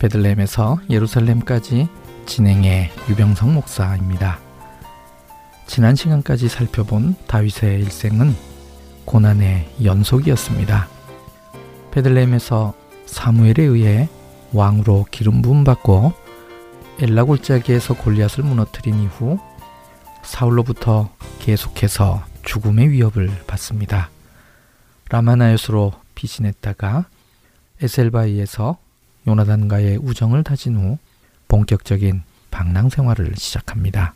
베들레헴에서 0.00 0.80
예루살렘까지 0.88 1.88
진행의 2.24 2.90
유병성 3.08 3.54
목사입니다. 3.54 4.40
지난 5.66 5.94
시간까지 5.94 6.48
살펴본 6.48 7.16
다윗의 7.26 7.80
일생은 7.80 8.34
고난의 9.04 9.74
연속이었습니다. 9.84 10.88
베들레헴에서 11.90 12.74
사무엘에 13.06 13.62
의해 13.62 14.08
왕으로 14.52 15.06
기름 15.10 15.42
부음 15.42 15.64
받고 15.64 16.12
엘라 17.00 17.24
골짜기에서 17.24 17.94
골리앗을 17.94 18.42
무너뜨린 18.42 19.02
이후 19.02 19.38
사울로부터 20.22 21.10
계속해서 21.40 22.24
죽음의 22.44 22.90
위협을 22.90 23.30
받습니다. 23.46 24.10
라마나요스로 25.10 25.92
피신했다가 26.14 27.06
에셀바이에서 27.82 28.78
요나단과의 29.26 29.98
우정을 29.98 30.44
다진 30.44 30.76
후 30.76 30.98
본격적인 31.48 32.22
방랑 32.50 32.88
생활을 32.88 33.34
시작합니다. 33.36 34.14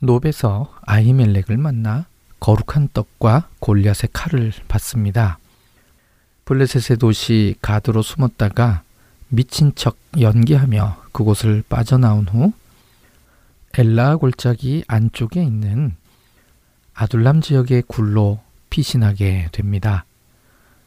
노베서 0.00 0.72
아히멜렉을 0.82 1.56
만나 1.56 2.06
거룩한 2.40 2.90
떡과 2.94 3.48
골리앗의 3.60 4.10
칼을 4.12 4.52
받습니다. 4.68 5.38
블레셋의 6.44 6.98
도시 6.98 7.56
가드로 7.60 8.02
숨었다가 8.02 8.82
미친 9.28 9.74
척 9.74 9.98
연기하며 10.18 11.02
그곳을 11.12 11.62
빠져나온 11.68 12.26
후 12.26 12.52
엘라 13.76 14.16
골짜기 14.16 14.84
안쪽에 14.86 15.42
있는 15.42 15.94
아둘람 16.94 17.42
지역의 17.42 17.82
굴로 17.86 18.40
피신하게 18.70 19.48
됩니다. 19.52 20.04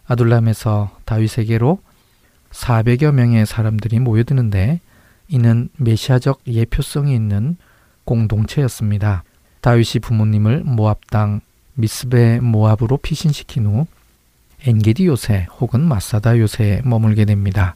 아둘람에서 0.05 0.97
다윗에게로 1.05 1.80
400여 2.52 3.11
명의 3.11 3.45
사람들이 3.45 3.99
모여드는데 3.99 4.80
이는 5.27 5.70
메시아적 5.77 6.42
예표성이 6.48 7.15
있는 7.15 7.58
공동체였습니다. 8.05 9.23
다윗이 9.61 10.02
부모님을 10.02 10.64
모압 10.65 11.09
당 11.09 11.42
미스베 11.76 12.39
모압으로 12.42 12.98
피신시킨 12.98 13.65
후 13.65 13.87
엔게디 14.65 15.05
요새 15.08 15.48
혹은 15.59 15.81
마사다 15.81 16.37
요새에 16.37 16.81
머물게 16.83 17.26
됩니다. 17.26 17.76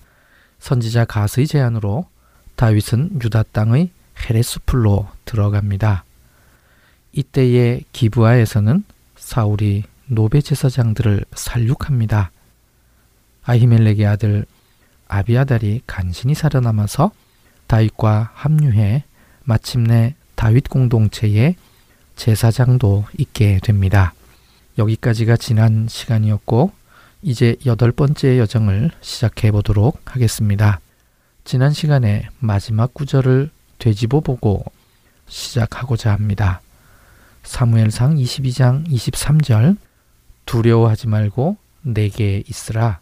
선지자 0.59 1.05
가스의 1.05 1.47
제안으로 1.47 2.07
다윗은 2.55 3.19
유다 3.23 3.43
땅의 3.51 3.89
헤레스풀로 4.19 5.07
들어갑니다. 5.25 6.03
이때의 7.13 7.83
기브아에서는 7.91 8.83
사울이 9.15 9.83
노베 10.07 10.41
제사장들을 10.41 11.25
살육합니다. 11.33 12.31
아히멜렉의 13.43 14.05
아들 14.05 14.45
아비아달이 15.15 15.81
간신히 15.87 16.35
살아남아서 16.35 17.11
다윗과 17.67 18.31
합류해 18.33 19.03
마침내 19.43 20.15
다윗 20.35 20.67
공동체의 20.69 21.55
제사장도 22.17 23.05
있게 23.17 23.59
됩니다. 23.63 24.13
여기까지가 24.77 25.37
지난 25.37 25.87
시간이었고 25.87 26.71
이제 27.21 27.55
여덟 27.65 27.93
번째 27.93 28.37
여정을 28.39 28.91
시작해 28.99 29.51
보도록 29.51 30.01
하겠습니다. 30.03 30.81
지난 31.45 31.71
시간에 31.71 32.27
마지막 32.39 32.93
구절을 32.93 33.49
되짚어 33.79 34.19
보고 34.19 34.65
시작하고자 35.27 36.11
합니다. 36.11 36.61
사무엘상 37.43 38.15
22장 38.15 38.85
23절 38.89 39.77
두려워하지 40.45 41.07
말고 41.07 41.55
내게 41.83 42.43
있으라 42.49 42.99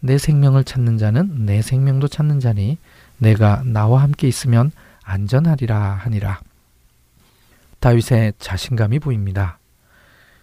내 0.00 0.18
생명을 0.18 0.64
찾는 0.64 0.98
자는 0.98 1.46
내 1.46 1.62
생명도 1.62 2.08
찾는 2.08 2.40
자니 2.40 2.78
내가 3.18 3.62
나와 3.64 4.02
함께 4.02 4.28
있으면 4.28 4.70
안전하리라 5.02 5.78
하니라. 5.78 6.40
다윗의 7.80 8.34
자신감이 8.38 8.98
보입니다. 8.98 9.58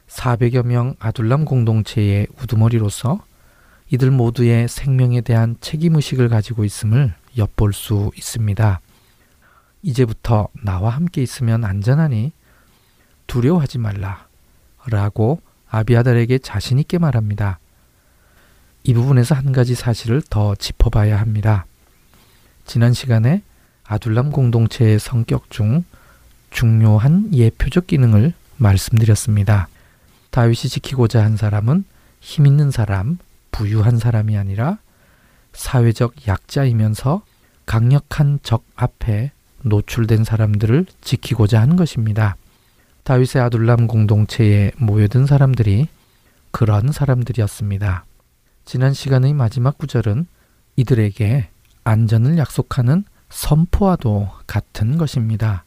400여 0.07 0.65
명 0.65 0.95
아둘람 0.99 1.45
공동체의 1.45 2.27
우두머리로서 2.41 3.23
이들 3.89 4.11
모두의 4.11 4.67
생명에 4.67 5.21
대한 5.21 5.55
책임의식을 5.59 6.29
가지고 6.29 6.63
있음을 6.63 7.13
엿볼 7.37 7.73
수 7.73 8.11
있습니다. 8.15 8.79
이제부터 9.81 10.47
나와 10.63 10.91
함께 10.91 11.21
있으면 11.21 11.65
안전하니 11.65 12.31
두려워하지 13.27 13.79
말라. 13.79 14.27
라고 14.85 15.41
아비아달에게 15.69 16.39
자신있게 16.39 16.97
말합니다. 16.97 17.59
이 18.83 18.93
부분에서 18.93 19.35
한 19.35 19.51
가지 19.51 19.75
사실을 19.75 20.21
더 20.29 20.55
짚어봐야 20.55 21.19
합니다. 21.19 21.65
지난 22.65 22.93
시간에 22.93 23.41
아둘람 23.85 24.31
공동체의 24.31 24.99
성격 24.99 25.49
중 25.49 25.83
중요한 26.51 27.33
예표적 27.33 27.87
기능을 27.87 28.33
말씀드렸습니다. 28.57 29.67
다윗이 30.31 30.55
지키고자 30.69 31.23
한 31.23 31.37
사람은 31.37 31.85
힘 32.19 32.45
있는 32.45 32.71
사람, 32.71 33.17
부유한 33.51 33.97
사람이 33.97 34.37
아니라 34.37 34.77
사회적 35.53 36.27
약자이면서 36.27 37.23
강력한 37.65 38.39
적 38.43 38.63
앞에 38.75 39.31
노출된 39.61 40.23
사람들을 40.23 40.85
지키고자 41.01 41.61
한 41.61 41.75
것입니다. 41.75 42.35
다윗의 43.03 43.41
아둘람 43.41 43.87
공동체에 43.87 44.71
모여든 44.77 45.25
사람들이 45.25 45.87
그런 46.51 46.91
사람들이었습니다. 46.91 48.05
지난 48.65 48.93
시간의 48.93 49.33
마지막 49.33 49.77
구절은 49.77 50.25
이들에게 50.75 51.49
안전을 51.83 52.37
약속하는 52.37 53.03
선포와도 53.29 54.29
같은 54.47 54.97
것입니다. 54.97 55.65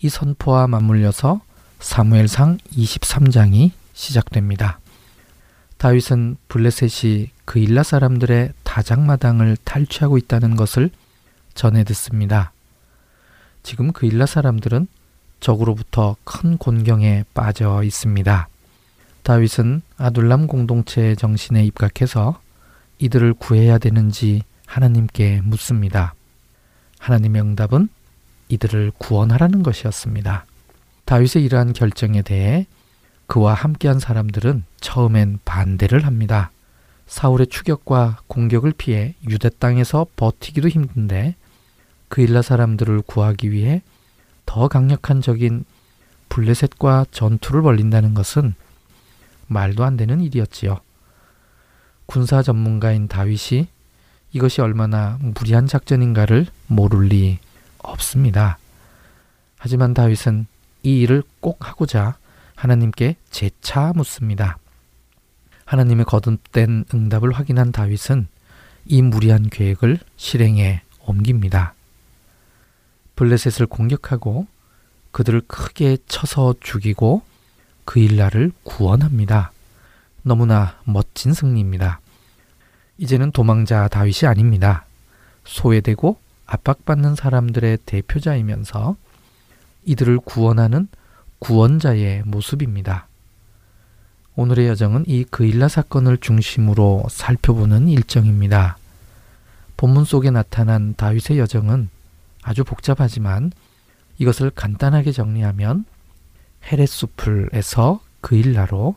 이 0.00 0.08
선포와 0.08 0.66
맞물려서 0.66 1.40
사무엘상 1.78 2.58
23장이 2.72 3.70
시작됩니다. 3.92 4.80
다윗은 5.78 6.36
블레셋이 6.48 7.30
그일라 7.44 7.82
사람들의 7.82 8.52
다장마당을 8.62 9.56
탈취하고 9.64 10.18
있다는 10.18 10.56
것을 10.56 10.90
전해 11.54 11.84
듣습니다. 11.84 12.52
지금 13.62 13.92
그일라 13.92 14.26
사람들은 14.26 14.88
적으로부터 15.40 16.16
큰 16.24 16.56
곤경에 16.56 17.24
빠져 17.34 17.82
있습니다. 17.82 18.48
다윗은 19.26 19.82
아둘람 19.96 20.46
공동체의 20.46 21.16
정신에 21.16 21.64
입각해서 21.64 22.38
이들을 23.00 23.34
구해야 23.34 23.76
되는지 23.76 24.44
하나님께 24.66 25.40
묻습니다. 25.42 26.14
하나님의 27.00 27.42
응답은 27.42 27.88
이들을 28.48 28.92
구원하라는 28.98 29.64
것이었습니다. 29.64 30.46
다윗의 31.06 31.44
이러한 31.44 31.72
결정에 31.72 32.22
대해 32.22 32.66
그와 33.26 33.54
함께한 33.54 33.98
사람들은 33.98 34.62
처음엔 34.78 35.40
반대를 35.44 36.06
합니다. 36.06 36.52
사울의 37.08 37.48
추격과 37.48 38.20
공격을 38.28 38.74
피해 38.78 39.16
유대 39.28 39.48
땅에서 39.48 40.06
버티기도 40.14 40.68
힘든데 40.68 41.34
그일라 42.06 42.42
사람들을 42.42 43.02
구하기 43.02 43.50
위해 43.50 43.82
더 44.44 44.68
강력한 44.68 45.20
적인 45.20 45.64
블레셋과 46.28 47.06
전투를 47.10 47.62
벌린다는 47.62 48.14
것은 48.14 48.54
말도 49.46 49.84
안 49.84 49.96
되는 49.96 50.20
일이었지요. 50.20 50.80
군사 52.06 52.42
전문가인 52.42 53.08
다윗이 53.08 53.68
이것이 54.32 54.60
얼마나 54.60 55.18
무리한 55.20 55.66
작전인가를 55.66 56.46
모를 56.66 57.06
리 57.06 57.38
없습니다. 57.78 58.58
하지만 59.58 59.94
다윗은 59.94 60.46
이 60.82 61.00
일을 61.00 61.22
꼭 61.40 61.66
하고자 61.66 62.16
하나님께 62.54 63.16
재차 63.30 63.92
묻습니다. 63.94 64.58
하나님의 65.64 66.04
거듭된 66.04 66.84
응답을 66.94 67.32
확인한 67.32 67.72
다윗은 67.72 68.28
이 68.86 69.02
무리한 69.02 69.48
계획을 69.48 69.98
실행에 70.16 70.82
옮깁니다. 71.00 71.74
블레셋을 73.16 73.66
공격하고 73.66 74.46
그들을 75.10 75.42
크게 75.48 75.96
쳐서 76.06 76.54
죽이고 76.60 77.22
그 77.86 78.00
일날을 78.00 78.52
구원합니다. 78.64 79.52
너무나 80.22 80.76
멋진 80.84 81.32
승리입니다. 81.32 82.00
이제는 82.98 83.30
도망자 83.30 83.88
다윗이 83.88 84.28
아닙니다. 84.28 84.84
소외되고 85.44 86.18
압박받는 86.46 87.14
사람들의 87.14 87.78
대표자이면서 87.86 88.96
이들을 89.84 90.18
구원하는 90.18 90.88
구원자의 91.38 92.24
모습입니다. 92.26 93.06
오늘의 94.34 94.68
여정은 94.68 95.04
이 95.06 95.24
그일라 95.24 95.68
사건을 95.68 96.18
중심으로 96.18 97.04
살펴보는 97.08 97.88
일정입니다. 97.88 98.76
본문 99.76 100.04
속에 100.04 100.30
나타난 100.30 100.94
다윗의 100.96 101.38
여정은 101.38 101.88
아주 102.42 102.64
복잡하지만 102.64 103.52
이것을 104.18 104.50
간단하게 104.50 105.12
정리하면 105.12 105.84
헤레수풀에서 106.66 108.00
그일라로 108.20 108.96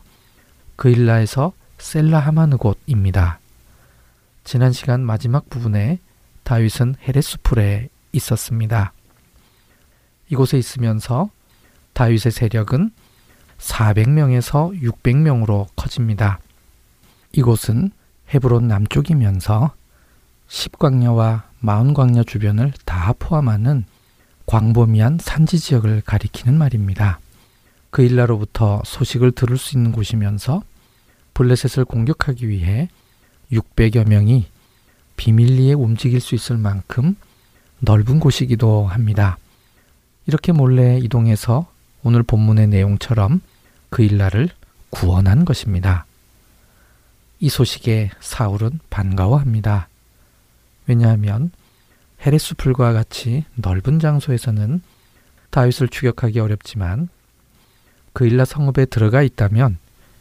그일라에서 0.76 1.52
셀라 1.78 2.18
하마느 2.18 2.56
곳입니다. 2.56 3.38
지난 4.44 4.72
시간 4.72 5.00
마지막 5.00 5.48
부분에 5.48 5.98
다윗은 6.42 6.96
헤레수풀에 7.06 7.88
있었습니다. 8.12 8.92
이곳에 10.28 10.58
있으면서 10.58 11.30
다윗의 11.92 12.32
세력은 12.32 12.90
400명에서 13.58 14.80
600명으로 14.80 15.68
커집니다. 15.76 16.40
이곳은 17.32 17.92
헤브론 18.32 18.68
남쪽이면서 18.68 19.74
10광야와 20.48 21.42
마흔광야 21.60 22.24
주변을 22.24 22.72
다 22.84 23.12
포함하는 23.18 23.84
광범위한 24.46 25.18
산지 25.20 25.58
지역을 25.58 26.00
가리키는 26.00 26.56
말입니다. 26.58 27.20
그 27.90 28.02
일라로부터 28.02 28.82
소식을 28.84 29.32
들을 29.32 29.58
수 29.58 29.76
있는 29.76 29.92
곳이면서 29.92 30.62
블레셋을 31.34 31.84
공격하기 31.84 32.48
위해 32.48 32.88
600여 33.52 34.08
명이 34.08 34.46
비밀리에 35.16 35.72
움직일 35.74 36.20
수 36.20 36.34
있을 36.34 36.56
만큼 36.56 37.16
넓은 37.80 38.20
곳이기도 38.20 38.86
합니다. 38.86 39.38
이렇게 40.26 40.52
몰래 40.52 40.98
이동해서 40.98 41.66
오늘 42.02 42.22
본문의 42.22 42.68
내용처럼 42.68 43.40
그 43.88 44.02
일날을 44.02 44.48
구원한 44.90 45.44
것입니다. 45.44 46.06
이 47.40 47.48
소식에 47.48 48.10
사울은 48.20 48.80
반가워합니다. 48.90 49.88
왜냐하면 50.86 51.50
헤레스 52.24 52.54
풀과 52.56 52.92
같이 52.92 53.44
넓은 53.54 53.98
장소에서는 53.98 54.82
다윗을 55.50 55.88
추격하기 55.88 56.38
어렵지만 56.38 57.08
그 58.12 58.26
일라 58.26 58.44
성읍에 58.44 58.86
들어가 58.86 59.22
있다면 59.22 59.78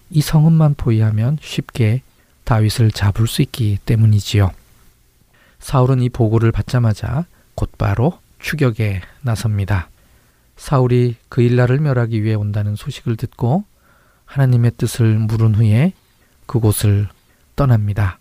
이 0.10 0.22
성읍만 0.22 0.76
포위하면 0.76 1.38
쉽게 1.42 2.02
다윗을 2.44 2.92
잡을 2.92 3.28
수 3.28 3.42
있기 3.42 3.78
때문이지요. 3.86 4.52
사울은 5.60 6.02
이 6.02 6.10
보고를 6.10 6.52
받자마자 6.52 7.26
곧바로 7.56 8.20
추격에 8.40 9.02
나섭니다. 9.22 9.90
사울이 10.56 11.16
그 11.30 11.42
일날을 11.42 11.80
멸하기 11.80 12.24
위해 12.24 12.36
온다는 12.36 12.76
소식을 12.76 13.18
듣고 13.18 13.64
하나님의 14.26 14.72
뜻을 14.78 15.18
물은 15.18 15.56
후에 15.56 15.94
그곳을 16.46 17.08
떠납니다. 17.56 18.20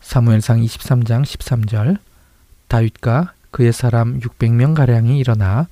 사무엘상 0.00 0.60
23장 0.60 1.22
13절 1.22 1.98
다윗과 2.68 3.34
그의 3.50 3.72
사람 3.72 4.18
600명 4.20 4.74
가량이 4.74 5.18
일어나 5.18 5.68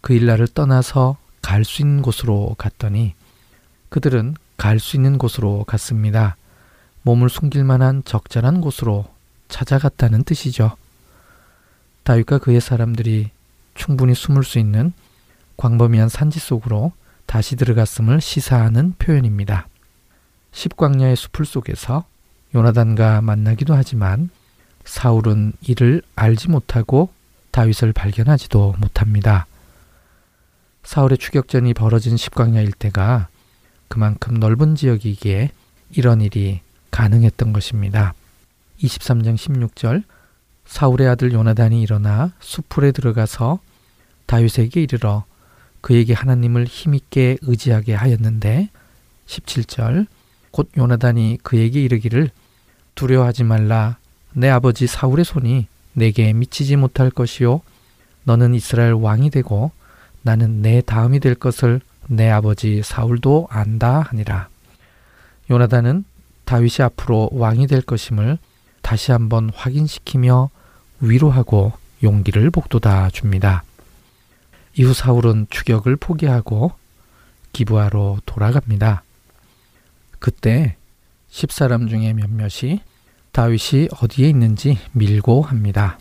그 0.00 0.14
일날을 0.14 0.48
떠나서 0.48 1.16
갈 1.42 1.64
수 1.64 1.82
있는 1.82 2.02
곳으로 2.02 2.54
갔더니 2.58 3.14
그들은 3.88 4.34
갈 4.56 4.78
수 4.78 4.96
있는 4.96 5.18
곳으로 5.18 5.64
갔습니다. 5.64 6.36
몸을 7.02 7.28
숨길 7.30 7.64
만한 7.64 8.02
적절한 8.04 8.60
곳으로 8.60 9.06
찾아갔다는 9.48 10.24
뜻이죠. 10.24 10.76
다윗과 12.04 12.38
그의 12.38 12.60
사람들이 12.60 13.30
충분히 13.74 14.14
숨을 14.14 14.44
수 14.44 14.58
있는 14.58 14.92
광범위한 15.56 16.08
산지 16.08 16.38
속으로 16.38 16.92
다시 17.26 17.56
들어갔음을 17.56 18.20
시사하는 18.20 18.94
표현입니다. 18.98 19.68
십광야의 20.52 21.16
수풀 21.16 21.46
속에서 21.46 22.04
요나단과 22.54 23.22
만나기도 23.22 23.74
하지만 23.74 24.30
사울은 24.84 25.52
이를 25.62 26.02
알지 26.16 26.48
못하고 26.50 27.10
다윗을 27.52 27.92
발견하지도 27.92 28.76
못합니다. 28.78 29.46
사울의 30.82 31.18
추격전이 31.18 31.74
벌어진 31.74 32.16
십광야 32.16 32.60
일대가 32.60 33.28
그만큼 33.88 34.34
넓은 34.34 34.74
지역이기에 34.74 35.50
이런 35.92 36.20
일이 36.20 36.60
가능했던 36.90 37.52
것입니다. 37.52 38.14
23장 38.82 39.36
16절 39.36 40.04
사울의 40.64 41.08
아들 41.08 41.32
요나단이 41.32 41.82
일어나 41.82 42.32
수풀에 42.40 42.92
들어가서 42.92 43.58
다윗에게 44.26 44.82
이르러 44.82 45.24
그에게 45.80 46.12
하나님을 46.14 46.66
힘있게 46.66 47.38
의지하게 47.42 47.94
하였는데 47.94 48.70
17절 49.26 50.06
곧 50.50 50.70
요나단이 50.76 51.38
그에게 51.42 51.82
이르기를 51.82 52.30
두려워하지 52.94 53.44
말라 53.44 53.98
내 54.32 54.48
아버지 54.48 54.86
사울의 54.86 55.24
손이 55.24 55.66
내게 55.92 56.32
미치지 56.32 56.76
못할 56.76 57.10
것이요 57.10 57.62
너는 58.24 58.54
이스라엘 58.54 58.92
왕이 58.92 59.30
되고 59.30 59.72
나는 60.22 60.62
내 60.62 60.80
다음이 60.80 61.20
될 61.20 61.34
것을 61.34 61.80
내 62.08 62.28
아버지 62.28 62.82
사울도 62.82 63.48
안다 63.50 64.00
하니라 64.00 64.48
요나단은 65.50 66.04
다윗이 66.44 66.84
앞으로 66.84 67.30
왕이 67.32 67.66
될 67.66 67.82
것임을 67.82 68.38
다시 68.82 69.12
한번 69.12 69.50
확인시키며 69.54 70.50
위로하고 71.00 71.72
용기를 72.02 72.50
복돋아 72.50 73.10
줍니다. 73.10 73.62
이후 74.74 74.94
사울은 74.94 75.46
추격을 75.50 75.96
포기하고 75.96 76.72
기부하러 77.52 78.18
돌아갑니다. 78.26 79.02
그때 80.18 80.76
십사람 81.28 81.88
중에 81.88 82.12
몇몇이 82.12 82.80
다윗이 83.32 83.88
어디에 84.00 84.28
있는지 84.28 84.78
밀고 84.92 85.42
합니다. 85.42 85.98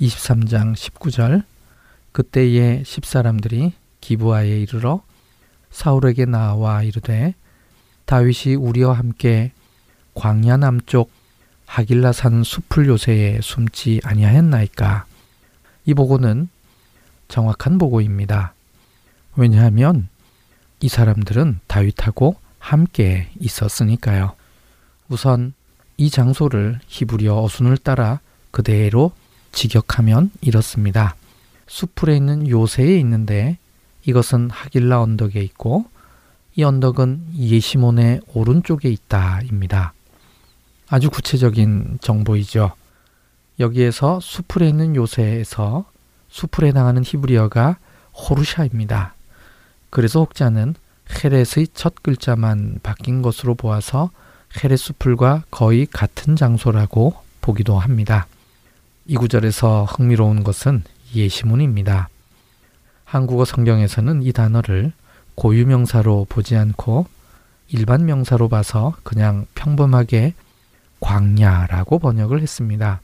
23장 0.00 0.74
19절 0.74 1.44
그때의 2.12 2.84
십사람들이 2.84 3.72
기부하에 4.00 4.60
이르러 4.60 5.02
사울에게 5.70 6.26
나와 6.26 6.82
이르되 6.82 7.34
다윗이 8.04 8.56
우리와 8.56 8.92
함께 8.92 9.52
광야 10.14 10.58
남쪽 10.58 11.10
하길라산 11.66 12.42
숲을 12.44 12.86
요새에 12.88 13.40
숨지 13.42 14.00
아니하였나이까 14.04 15.06
이 15.86 15.94
보고는 15.94 16.48
정확한 17.28 17.78
보고입니다. 17.78 18.52
왜냐하면 19.36 20.08
이 20.80 20.88
사람들은 20.88 21.60
다윗하고 21.66 22.36
함께 22.58 23.30
있었으니까요. 23.40 24.34
우선 25.08 25.54
이 25.96 26.10
장소를 26.10 26.80
히브리어 26.86 27.42
어순을 27.42 27.78
따라 27.78 28.20
그대로 28.50 29.12
직역하면 29.52 30.30
이렇습니다. 30.42 31.16
수풀에 31.72 32.14
있는 32.14 32.46
요새에 32.46 32.98
있는데 32.98 33.56
이것은 34.04 34.50
하길라 34.50 35.00
언덕에 35.00 35.40
있고 35.40 35.86
이 36.54 36.64
언덕은 36.64 37.28
예시몬의 37.34 38.20
오른쪽에 38.34 38.90
있다입니다. 38.90 39.94
아주 40.90 41.08
구체적인 41.08 42.00
정보이죠. 42.02 42.72
여기에서 43.58 44.20
수풀에 44.20 44.68
있는 44.68 44.94
요새에서 44.96 45.86
수풀에 46.28 46.68
해당하는 46.68 47.02
히브리어가 47.06 47.78
호르샤입니다. 48.12 49.14
그래서 49.88 50.20
혹자는 50.20 50.74
헤렛의 51.24 51.68
첫 51.72 52.02
글자만 52.02 52.80
바뀐 52.82 53.22
것으로 53.22 53.54
보아서 53.54 54.10
헤렛 54.62 54.78
수풀과 54.78 55.44
거의 55.50 55.86
같은 55.86 56.36
장소라고 56.36 57.14
보기도 57.40 57.78
합니다. 57.78 58.26
이 59.06 59.16
구절에서 59.16 59.84
흥미로운 59.84 60.44
것은 60.44 60.84
예시문입니다. 61.14 62.08
한국어 63.04 63.44
성경에서는 63.44 64.22
이 64.22 64.32
단어를 64.32 64.92
고유명사로 65.34 66.26
보지 66.28 66.56
않고 66.56 67.06
일반 67.68 68.04
명사로 68.04 68.48
봐서 68.48 68.94
그냥 69.02 69.46
평범하게 69.54 70.34
광야라고 71.00 71.98
번역을 71.98 72.40
했습니다. 72.40 73.00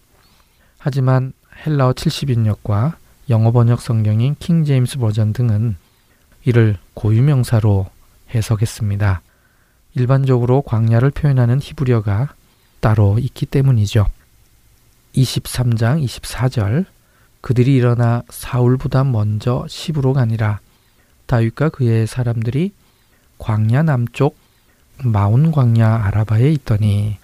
하지만 0.78 1.32
헬라어 1.66 1.92
70인역과 1.92 2.94
영어 3.30 3.50
번역 3.50 3.80
성경인 3.80 4.36
킹 4.38 4.64
제임스 4.64 4.98
버전 4.98 5.32
등은 5.32 5.76
이를 6.44 6.78
고유명사로 6.94 7.86
해석했습니다. 8.34 9.22
일반적으로 9.94 10.62
광야를 10.62 11.10
표현하는 11.10 11.60
히브리어가 11.60 12.34
따로 12.80 13.18
있기 13.18 13.46
때문이죠. 13.46 14.06
23장 15.14 16.04
24절 16.04 16.86
그들이 17.40 17.74
일어나 17.74 18.22
사울보다 18.28 19.04
먼저 19.04 19.64
시부로 19.68 20.12
가니라 20.12 20.60
다윗과 21.26 21.68
그의 21.70 22.06
사람들이 22.06 22.72
광야 23.38 23.82
남쪽 23.82 24.36
마운 25.04 25.52
광야 25.52 26.06
아라바에 26.06 26.50
있더니 26.52 27.18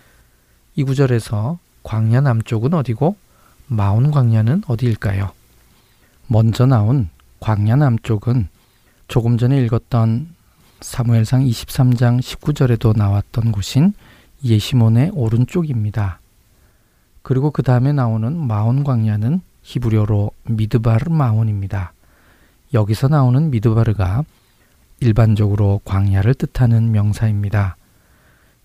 이 0.77 0.85
구절에서 0.85 1.59
광야 1.83 2.21
남쪽은 2.21 2.75
어디고 2.75 3.17
마운 3.67 4.11
광야는 4.11 4.63
어디일까요? 4.67 5.33
먼저 6.27 6.67
나온 6.67 7.09
광야 7.41 7.77
남쪽은 7.77 8.49
조금 9.09 9.39
전에 9.39 9.63
읽었던 9.65 10.29
사무엘상 10.81 11.45
23장 11.45 12.21
19절에도 12.21 12.97
나왔던 12.97 13.53
곳인 13.53 13.95
예시몬의 14.45 15.11
오른쪽입니다. 15.15 16.21
그리고 17.23 17.51
그 17.51 17.63
다음에 17.63 17.93
나오는 17.93 18.37
마온 18.37 18.85
광야는 18.85 19.41
히브리어로 19.65 20.31
미드바르 20.45 21.11
마온입니다. 21.11 21.93
여기서 22.73 23.09
나오는 23.09 23.51
미드바르가 23.51 24.25
일반적으로 25.01 25.81
광야를 25.85 26.35
뜻하는 26.35 26.93
명사입니다. 26.93 27.77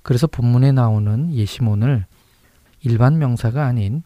그래서 0.04 0.28
본문에 0.28 0.72
나오는 0.72 1.34
예시몬을 1.34 2.06
일반 2.84 3.18
명사가 3.18 3.66
아닌 3.66 4.04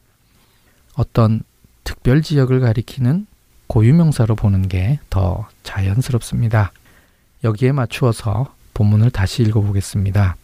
어떤 0.95 1.41
특별 1.83 2.21
지역을 2.21 2.59
가리키는 2.59 3.27
고유명사로 3.67 4.35
보는 4.35 4.67
게 4.67 4.99
더 5.09 5.47
자연스럽습니다. 5.63 6.71
여기에 7.43 7.71
맞추어서 7.71 8.53
본문을 8.73 9.11
다시 9.11 9.43
읽어보겠습니다. 9.43 10.35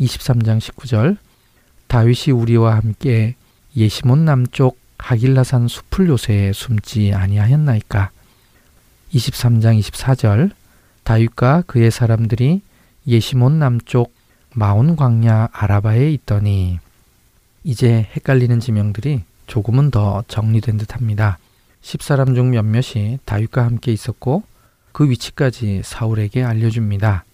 23장 0.00 0.58
19절 0.60 1.16
다윗이 1.86 2.32
우리와 2.34 2.76
함께 2.76 3.36
예시몬 3.76 4.24
남쪽 4.24 4.78
하길라산 4.98 5.68
숲을 5.68 6.08
요새에 6.08 6.52
숨지 6.52 7.12
아니하였나이까 7.12 8.10
23장 9.12 9.78
24절 9.80 10.50
다윗과 11.04 11.64
그의 11.66 11.90
사람들이 11.90 12.62
예시몬 13.06 13.58
남쪽 13.58 14.12
마온 14.54 14.96
광야 14.96 15.48
아라바에 15.52 16.10
있더니 16.12 16.80
이제 17.62 18.08
헷갈리는 18.16 18.58
지명들이 18.58 19.22
조금은 19.46 19.90
더 19.90 20.24
정리된 20.28 20.78
듯합니다. 20.78 21.38
10사람 21.82 22.34
중 22.34 22.50
몇몇이 22.50 23.18
다윗과 23.24 23.64
함께 23.64 23.92
있었고 23.92 24.42
그 24.92 25.08
위치까지 25.08 25.82
사울에게 25.84 26.42
알려줍니다. 26.42 27.24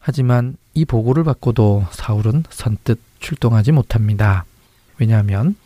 하지만 0.00 0.56
이 0.74 0.84
보고를 0.84 1.22
받고도 1.24 1.86
사울은 1.92 2.44
선뜻 2.50 2.98
출동하지 3.20 3.72
못합니다. 3.72 4.44
왜냐하면 4.98 5.56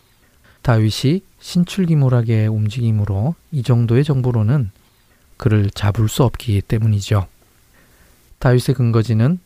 다윗이 0.62 1.22
신출기몰하게 1.40 2.46
움직임으로 2.46 3.34
이 3.52 3.62
정도의 3.62 4.04
정보로는 4.04 4.70
그를 5.36 5.70
잡을 5.70 6.08
수 6.08 6.24
없기 6.24 6.60
때문이죠. 6.62 7.26
다윗의 8.38 8.74
근거지는 8.74 9.38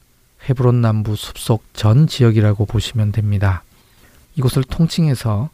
헤브론 0.48 0.80
남부 0.80 1.16
숲속 1.16 1.64
전 1.72 2.06
지역이라고 2.06 2.66
보시면 2.66 3.12
됩니다. 3.12 3.62
이곳을 4.36 4.64
통칭해서 4.64 5.50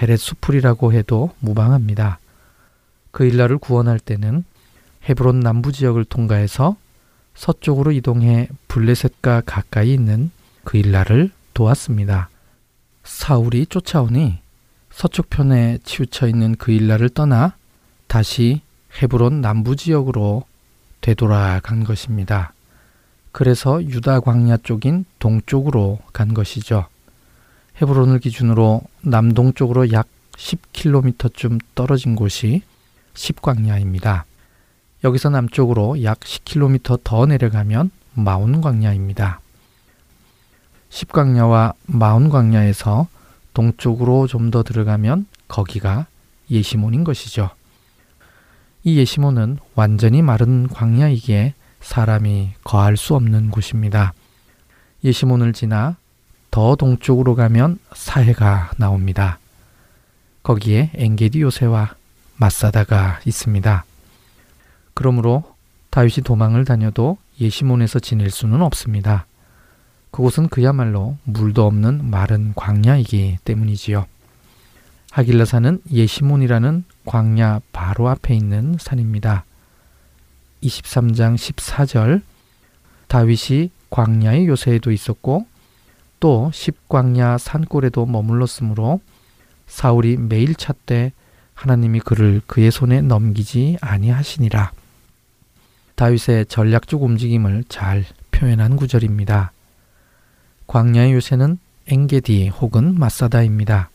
헤렛 0.00 0.18
수풀이라고 0.18 0.92
해도 0.92 1.32
무방합니다. 1.40 2.18
그 3.10 3.24
일라를 3.24 3.58
구원할 3.58 3.98
때는 3.98 4.44
헤브론 5.08 5.40
남부 5.40 5.72
지역을 5.72 6.04
통과해서 6.04 6.76
서쪽으로 7.34 7.92
이동해 7.92 8.48
블레셋과 8.68 9.42
가까이 9.46 9.92
있는 9.92 10.30
그 10.64 10.76
일라를 10.76 11.30
도왔습니다. 11.54 12.28
사울이 13.04 13.66
쫓아오니 13.66 14.38
서쪽 14.98 15.30
편에 15.30 15.78
치우쳐 15.84 16.26
있는 16.26 16.56
그 16.56 16.72
일라를 16.72 17.08
떠나 17.08 17.54
다시 18.08 18.62
헤브론 19.00 19.40
남부 19.40 19.76
지역으로 19.76 20.42
되돌아간 21.02 21.84
것입니다. 21.84 22.52
그래서 23.30 23.80
유다 23.80 24.18
광야 24.18 24.56
쪽인 24.64 25.04
동쪽으로 25.20 26.00
간 26.12 26.34
것이죠. 26.34 26.86
헤브론을 27.80 28.18
기준으로 28.18 28.82
남동쪽으로 29.02 29.92
약 29.92 30.08
10km쯤 30.32 31.60
떨어진 31.76 32.16
곳이 32.16 32.62
십광야입니다. 33.14 34.24
여기서 35.04 35.30
남쪽으로 35.30 36.02
약 36.02 36.18
10km 36.18 37.04
더 37.04 37.24
내려가면 37.24 37.92
마운 38.14 38.60
광야입니다. 38.60 39.38
십광야와 40.88 41.74
마운 41.86 42.30
광야에서 42.30 43.06
동쪽으로 43.54 44.26
좀 44.26 44.50
더 44.50 44.62
들어가면 44.62 45.26
거기가 45.48 46.06
예시몬인 46.50 47.04
것이죠. 47.04 47.50
이 48.84 48.96
예시몬은 48.96 49.58
완전히 49.74 50.22
마른 50.22 50.68
광야이기에 50.68 51.54
사람이 51.80 52.54
거할 52.64 52.96
수 52.96 53.14
없는 53.14 53.50
곳입니다. 53.50 54.14
예시몬을 55.04 55.52
지나 55.52 55.96
더 56.50 56.74
동쪽으로 56.76 57.34
가면 57.34 57.78
사해가 57.94 58.72
나옵니다. 58.78 59.38
거기에 60.42 60.90
엥게디 60.94 61.42
요새와 61.42 61.94
마사다가 62.36 63.20
있습니다. 63.26 63.84
그러므로 64.94 65.44
다윗이 65.90 66.24
도망을 66.24 66.64
다녀도 66.64 67.18
예시몬에서 67.40 67.98
지낼 68.00 68.30
수는 68.30 68.62
없습니다. 68.62 69.26
그곳은 70.10 70.48
그야말로 70.48 71.16
물도 71.24 71.66
없는 71.66 72.10
마른 72.10 72.52
광야이기 72.54 73.38
때문이지요. 73.44 74.06
하길라 75.10 75.44
산은 75.44 75.82
예시몬이라는 75.90 76.84
광야 77.04 77.60
바로 77.72 78.08
앞에 78.08 78.34
있는 78.34 78.76
산입니다. 78.78 79.44
23장 80.62 81.36
14절 81.36 82.22
다윗이 83.06 83.70
광야의 83.90 84.46
요새에도 84.46 84.92
있었고 84.92 85.46
또 86.20 86.50
십광야 86.52 87.38
산골에도 87.38 88.06
머물렀으므로 88.06 89.00
사울이 89.66 90.16
매일 90.16 90.54
찾되 90.54 91.12
하나님이 91.54 92.00
그를 92.00 92.40
그의 92.46 92.70
손에 92.70 93.00
넘기지 93.00 93.78
아니하시니라. 93.80 94.72
다윗의 95.94 96.46
전략적 96.46 97.02
움직임을 97.02 97.64
잘 97.68 98.04
표현한 98.30 98.76
구절입니다. 98.76 99.52
광야의 100.68 101.14
요새는 101.14 101.58
엥게디 101.86 102.48
혹은 102.48 102.94
마사다입니다. 102.98 103.88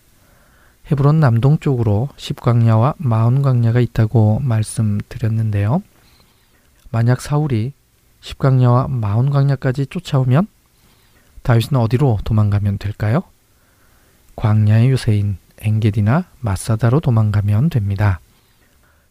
헤브론 0.89 1.19
남동쪽으로 1.19 2.09
십광야와 2.17 2.95
마흔광야가 2.97 3.79
있다고 3.79 4.39
말씀드렸는데요. 4.39 5.83
만약 6.89 7.21
사울이 7.21 7.73
십광야와 8.21 8.87
마흔광야까지 8.87 9.85
쫓아오면 9.85 10.47
다윗은 11.43 11.77
어디로 11.77 12.17
도망가면 12.23 12.79
될까요? 12.79 13.21
광야의 14.35 14.89
요새인 14.89 15.37
엥게디나 15.59 16.25
마사다로 16.39 17.01
도망가면 17.01 17.69
됩니다. 17.69 18.19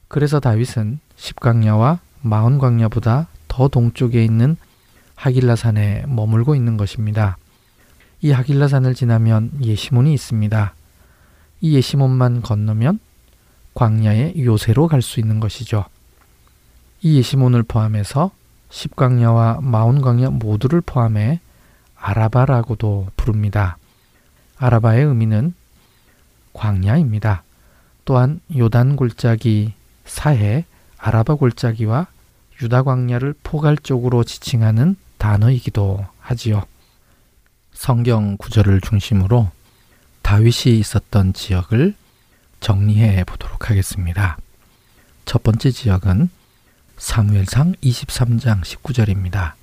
그래서 0.09 0.40
다윗은 0.40 0.99
십광야와 1.14 2.00
마흔광야보다 2.23 3.28
더 3.47 3.69
동쪽에 3.69 4.25
있는 4.25 4.57
하길라산에 5.14 6.07
머물고 6.09 6.57
있는 6.57 6.76
것입니다. 6.76 7.37
이 8.23 8.31
하길라산을 8.31 8.95
지나면 8.95 9.50
예시몬이 9.62 10.14
있습니다. 10.14 10.75
이 11.61 11.75
예시몬만 11.75 12.43
건너면 12.43 13.00
광야의 13.75 14.45
요새로 14.45 14.87
갈 14.87 15.02
수 15.02 15.19
있는 15.19 15.41
것이죠. 15.41 15.85
이 17.00 17.17
예시몬을 17.19 17.64
포함해서 17.64 18.31
십광야와 18.71 19.59
마운광야 19.61 20.31
모두를 20.31 20.81
포함해 20.81 21.41
아라바라고도 21.97 23.09
부릅니다. 23.17 23.76
아라바의 24.57 25.05
의미는 25.05 25.55
광야입니다. 26.52 27.43
또한 28.05 28.41
요단 28.57 28.97
골짜기 28.97 29.73
사해 30.05 30.64
아라바 30.99 31.35
골짜기와 31.35 32.07
유다 32.61 32.85
광야를 32.85 33.35
포괄적으로 33.43 34.23
지칭하는 34.23 34.95
단어이기도 35.19 36.07
하지요. 36.21 36.62
성경 37.83 38.37
구절을 38.37 38.81
중심으로 38.81 39.51
다윗이 40.23 40.79
있었던 40.79 41.33
지역을 41.33 41.97
정리해 42.61 43.25
보도록 43.25 43.71
하겠습니다. 43.71 44.39
첫 45.25 45.43
번째 45.43 45.73
지역은 45.73 46.31
사무엘상 46.97 47.75
23장 47.83 48.61
19절입니다. 48.62 49.55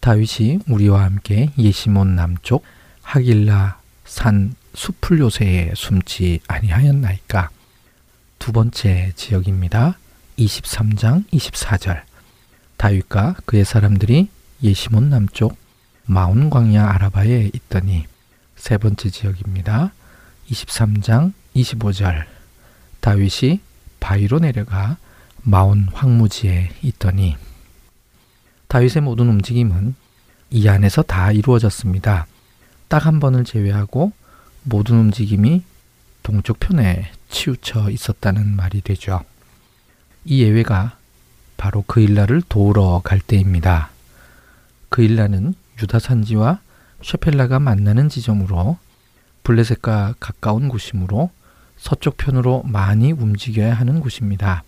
다윗이 0.00 0.58
우리와 0.68 1.04
함께 1.04 1.52
예시몬 1.56 2.16
남쪽 2.16 2.64
하길라 3.02 3.78
산 4.04 4.56
숲을 4.74 5.20
요새에 5.20 5.70
숨지 5.76 6.40
아니하였나이까. 6.48 7.50
두 8.40 8.50
번째 8.50 9.12
지역입니다. 9.14 9.96
23장 10.36 11.30
24절. 11.30 12.02
다윗과 12.76 13.36
그의 13.44 13.64
사람들이 13.64 14.30
예시몬 14.64 15.10
남쪽 15.10 15.56
마온 16.06 16.50
광야 16.50 16.88
아라바에 16.92 17.50
있더니 17.52 18.06
세 18.56 18.78
번째 18.78 19.10
지역입니다. 19.10 19.92
23장 20.50 21.32
25절. 21.54 22.24
다윗이 23.00 23.60
바위로 24.00 24.38
내려가 24.38 24.96
마온 25.42 25.88
황무지에 25.92 26.70
있더니 26.82 27.36
다윗의 28.68 29.02
모든 29.02 29.28
움직임은 29.28 29.94
이 30.50 30.68
안에서 30.68 31.02
다 31.02 31.32
이루어졌습니다. 31.32 32.26
딱 32.88 33.06
한 33.06 33.18
번을 33.20 33.44
제외하고 33.44 34.12
모든 34.62 34.96
움직임이 34.98 35.62
동쪽 36.22 36.60
편에 36.60 37.10
치우쳐 37.28 37.90
있었다는 37.90 38.54
말이 38.56 38.80
되죠. 38.80 39.22
이 40.24 40.42
예외가 40.42 40.96
바로 41.56 41.84
그 41.86 42.00
일라를 42.00 42.42
도우러 42.48 43.00
갈 43.04 43.20
때입니다. 43.20 43.90
그 44.88 45.02
일라는 45.02 45.54
유다 45.80 45.98
산지와 45.98 46.60
쉐펠라가 47.02 47.58
만나는 47.60 48.08
지점으로 48.08 48.78
블레셋과 49.42 50.14
가까운 50.18 50.68
곳이므로 50.68 51.30
서쪽 51.76 52.16
편으로 52.16 52.62
많이 52.64 53.12
움직여야 53.12 53.74
하는 53.74 54.00
곳입니다. 54.00 54.64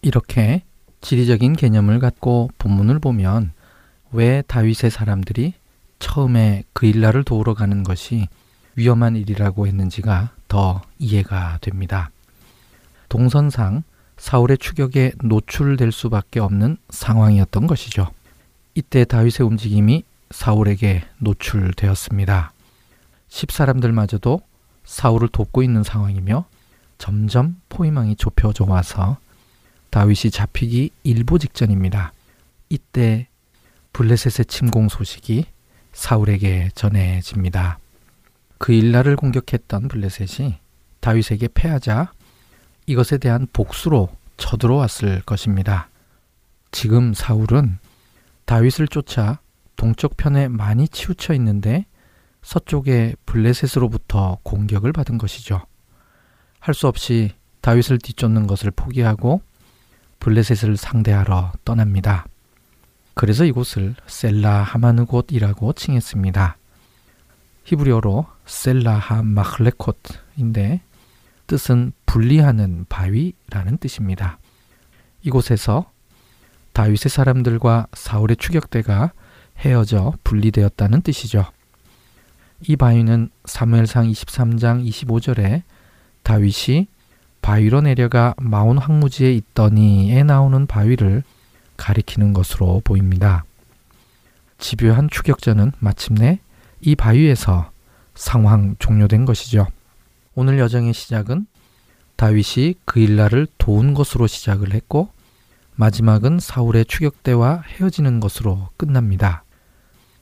이렇게 0.00 0.62
지리적인 1.00 1.54
개념을 1.54 1.98
갖고 1.98 2.50
본문을 2.58 2.98
보면 2.98 3.52
왜 4.12 4.42
다윗의 4.46 4.90
사람들이 4.90 5.54
처음에 5.98 6.64
그 6.72 6.86
일라를 6.86 7.24
도우러 7.24 7.54
가는 7.54 7.82
것이 7.82 8.28
위험한 8.76 9.16
일이라고 9.16 9.66
했는지가 9.66 10.30
더 10.48 10.82
이해가 10.98 11.58
됩니다. 11.60 12.10
동선상 13.08 13.82
사울의 14.16 14.58
추격에 14.58 15.12
노출될 15.22 15.92
수밖에 15.92 16.40
없는 16.40 16.76
상황이었던 16.90 17.66
것이죠. 17.66 18.08
이때 18.74 19.04
다윗의 19.04 19.46
움직임이 19.46 20.02
사울에게 20.30 21.04
노출되었습니다. 21.18 22.52
십사람들마저도 23.28 24.40
사울을 24.84 25.28
돕고 25.28 25.62
있는 25.62 25.82
상황이며 25.82 26.44
점점 26.98 27.60
포위망이 27.68 28.16
좁혀져 28.16 28.64
와서 28.64 29.18
다윗이 29.90 30.30
잡히기 30.32 30.90
일보 31.04 31.38
직전입니다. 31.38 32.12
이때 32.68 33.28
블레셋의 33.92 34.46
침공 34.46 34.88
소식이 34.88 35.46
사울에게 35.92 36.70
전해집니다. 36.74 37.78
그 38.58 38.72
일날을 38.72 39.14
공격했던 39.14 39.86
블레셋이 39.88 40.58
다윗에게 40.98 41.48
패하자 41.54 42.12
이것에 42.86 43.18
대한 43.18 43.46
복수로 43.52 44.08
쳐들어왔을 44.36 45.22
것입니다. 45.22 45.88
지금 46.72 47.14
사울은 47.14 47.78
다윗을 48.44 48.88
쫓아 48.88 49.40
동쪽 49.76 50.16
편에 50.16 50.48
많이 50.48 50.88
치우쳐 50.88 51.34
있는데 51.34 51.86
서쪽의 52.42 53.16
블레셋으로부터 53.26 54.38
공격을 54.42 54.92
받은 54.92 55.18
것이죠. 55.18 55.62
할 56.60 56.74
수 56.74 56.88
없이 56.88 57.32
다윗을 57.60 57.98
뒤쫓는 57.98 58.46
것을 58.46 58.70
포기하고 58.70 59.42
블레셋을 60.20 60.76
상대하러 60.76 61.52
떠납니다. 61.64 62.26
그래서 63.14 63.44
이곳을 63.44 63.94
셀라 64.06 64.62
하마느 64.62 65.04
곳이라고 65.04 65.72
칭했습니다. 65.72 66.56
히브리어로 67.64 68.26
셀라 68.44 68.94
하 68.98 69.22
마클레콧인데 69.22 70.82
뜻은 71.46 71.92
분리하는 72.06 72.86
바위라는 72.88 73.78
뜻입니다. 73.78 74.38
이곳에서 75.22 75.90
다윗의 76.74 77.08
사람들과 77.08 77.86
사울의 77.94 78.36
추격대가 78.36 79.12
헤어져 79.58 80.12
분리되었다는 80.24 81.02
뜻이죠. 81.02 81.46
이 82.68 82.76
바위는 82.76 83.30
사무엘상 83.44 84.10
23장 84.10 84.86
25절에 84.86 85.62
다윗이 86.24 86.88
바위로 87.42 87.80
내려가 87.82 88.34
마온 88.38 88.78
황무지에 88.78 89.32
있더니에 89.32 90.24
나오는 90.24 90.66
바위를 90.66 91.22
가리키는 91.76 92.32
것으로 92.32 92.80
보입니다. 92.82 93.44
집요한 94.58 95.08
추격전은 95.08 95.72
마침내 95.78 96.40
이 96.80 96.96
바위에서 96.96 97.70
상황 98.14 98.74
종료된 98.78 99.26
것이죠. 99.26 99.66
오늘 100.34 100.58
여정의 100.58 100.92
시작은 100.92 101.46
다윗이 102.16 102.74
그 102.84 102.98
일날을 102.98 103.46
도운 103.58 103.94
것으로 103.94 104.26
시작을 104.26 104.74
했고 104.74 105.13
마지막은 105.76 106.38
사울의 106.38 106.84
추격대와 106.86 107.64
헤어지는 107.66 108.20
것으로 108.20 108.68
끝납니다. 108.76 109.44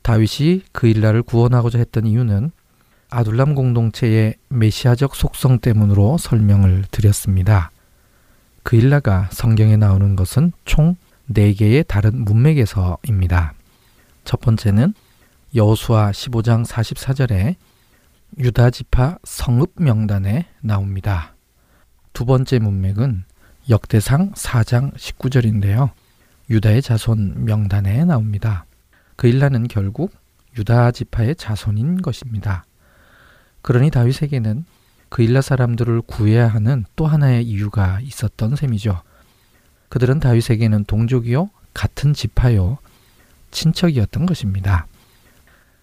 다윗이 0.03 0.63
그 0.73 0.87
일날을 0.87 1.23
구원하고자 1.23 1.79
했던 1.79 2.07
이유는 2.07 2.51
아둘람 3.11 3.55
공동체의 3.55 4.37
메시아적 4.49 5.15
속성 5.15 5.59
때문으로 5.59 6.17
설명을 6.17 6.85
드렸습니다. 6.91 7.71
그 8.63 8.77
일라가 8.77 9.29
성경에 9.31 9.77
나오는 9.77 10.17
것은 10.17 10.53
총 10.65 10.97
4개의 11.31 11.87
다른 11.87 12.25
문맥에서입니다. 12.25 13.55
첫 14.25 14.41
번째는 14.41 14.95
여호수아 15.55 16.13
15장 16.13 16.65
44절에 16.67 17.57
유다 18.39 18.71
지파 18.71 19.19
성읍 19.25 19.75
명단에 19.77 20.47
나옵니다. 20.63 21.35
두 22.15 22.25
번째 22.25 22.59
문맥은 22.61 23.25
역대상 23.69 24.33
4장 24.33 24.93
19절인데요. 24.95 25.91
유다의 26.51 26.83
자손 26.83 27.45
명단에 27.45 28.05
나옵니다. 28.05 28.67
그 29.17 29.29
일라는 29.29 29.69
결국 29.69 30.13
유다 30.59 30.91
지파의 30.91 31.37
자손인 31.37 32.03
것입니다. 32.03 32.65
그러니 33.63 33.91
다윗에게는 33.91 34.65
그 35.09 35.23
일라 35.23 35.41
사람들을 35.41 36.03
구해야 36.03 36.49
하는 36.49 36.85
또 36.97 37.07
하나의 37.07 37.45
이유가 37.45 38.01
있었던 38.01 38.57
셈이죠. 38.57 39.03
그들은 39.89 40.21
다윗에게는 40.21 40.85
동족이요, 40.85 41.51
같은 41.75 42.15
지파요, 42.15 42.79
친척이었던 43.51 44.27
것입니다. 44.27 44.87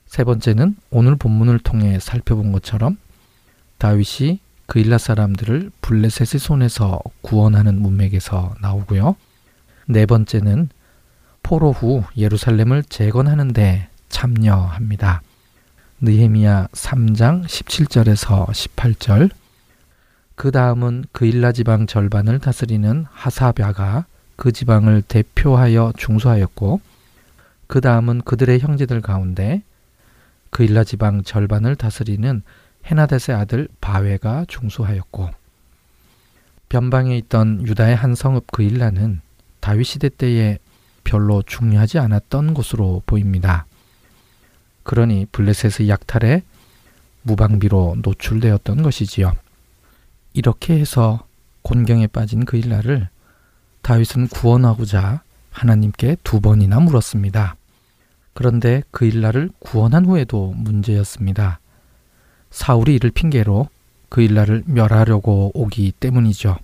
세 0.06 0.24
번째는 0.24 0.76
오늘 0.90 1.16
본문을 1.16 1.60
통해 1.60 2.00
살펴본 2.00 2.52
것처럼 2.52 2.98
다윗이 3.78 4.40
그 4.70 4.78
일라 4.78 5.00
사람들을 5.00 5.72
블레셋의 5.82 6.40
손에서 6.40 7.00
구원하는 7.22 7.82
문맥에서 7.82 8.54
나오고요. 8.62 9.16
네 9.88 10.06
번째는 10.06 10.70
포로 11.42 11.72
후 11.72 12.04
예루살렘을 12.16 12.84
재건하는데 12.84 13.90
참여합니다. 14.10 15.24
느헤미야 16.02 16.68
3장 16.72 17.46
17절에서 17.46 18.46
18절 18.46 19.32
그 20.36 20.52
다음은 20.52 21.06
그 21.14 21.26
일라 21.26 21.52
지방 21.52 21.88
절반을 21.88 22.38
다스리는 22.38 23.06
하사랴가 23.10 24.06
그 24.36 24.52
지방을 24.52 25.02
대표하여 25.02 25.94
중수하였고 25.98 26.80
그 27.66 27.82
다음은 27.82 28.22
그들의 28.22 28.60
형제들 28.60 29.02
가운데 29.02 29.64
그 30.52 30.64
일라 30.64 30.84
지방 30.84 31.24
절반을 31.24 31.76
다스리는 31.76 32.44
헤나데스의 32.86 33.38
아들 33.38 33.68
바웨가 33.82 34.46
중수하였고 34.48 35.30
변방에 36.70 37.18
있던 37.18 37.66
유다의 37.68 37.96
한 37.96 38.16
성읍 38.16 38.48
그 38.52 38.64
일라는 38.64 39.22
다윗 39.60 39.84
시대 39.86 40.10
때에 40.10 40.60
별로 41.04 41.42
중요하지 41.42 42.00
않았던 42.00 42.54
곳으로 42.54 43.02
보입니다. 43.06 43.66
그러니 44.84 45.28
블레셋의 45.32 45.90
약탈에 45.90 46.44
무방비로 47.24 47.98
노출되었던 48.02 48.82
것이지요. 48.82 49.34
이렇게 50.34 50.80
해서 50.80 51.26
곤경에 51.64 52.08
빠진 52.08 52.46
그 52.46 52.58
일날을 52.58 53.10
다윗은 53.82 54.28
구원하고자 54.28 55.24
하나님께 55.52 56.18
두 56.24 56.40
번이나 56.42 56.80
물었습니다. 56.80 57.56
그런데 58.34 58.84
그 58.92 59.06
일날을 59.06 59.50
구원한 59.60 60.06
후에도 60.06 60.54
문제였습니다. 60.56 61.60
사울이 62.52 62.96
이를 62.96 63.12
핑계로 63.12 63.68
그 64.10 64.22
일날을 64.22 64.64
멸하려고 64.66 65.52
오기 65.54 65.94
때문이죠. 66.00 66.58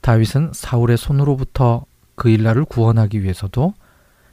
다윗은 0.00 0.50
사울의 0.52 0.98
손으로부터 0.98 1.84
그 2.14 2.28
일날을 2.28 2.64
구원하기 2.64 3.22
위해서도 3.22 3.74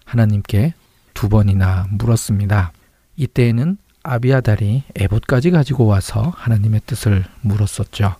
하나님께 0.05 0.73
두 1.13 1.29
번이나 1.29 1.87
물었습니다. 1.91 2.71
이때에는 3.15 3.77
아비아달이 4.03 4.83
에봇까지 4.95 5.51
가지고 5.51 5.85
와서 5.85 6.33
하나님의 6.35 6.81
뜻을 6.85 7.25
물었었죠. 7.41 8.15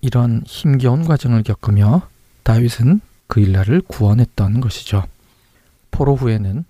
이런 0.00 0.42
힘겨운 0.46 1.04
과정을 1.04 1.42
겪으며 1.42 2.08
다윗은 2.42 3.00
그 3.26 3.40
일날을 3.40 3.80
구원했던 3.86 4.60
것이죠. 4.60 5.04
포로 5.90 6.14
후에는 6.14 6.64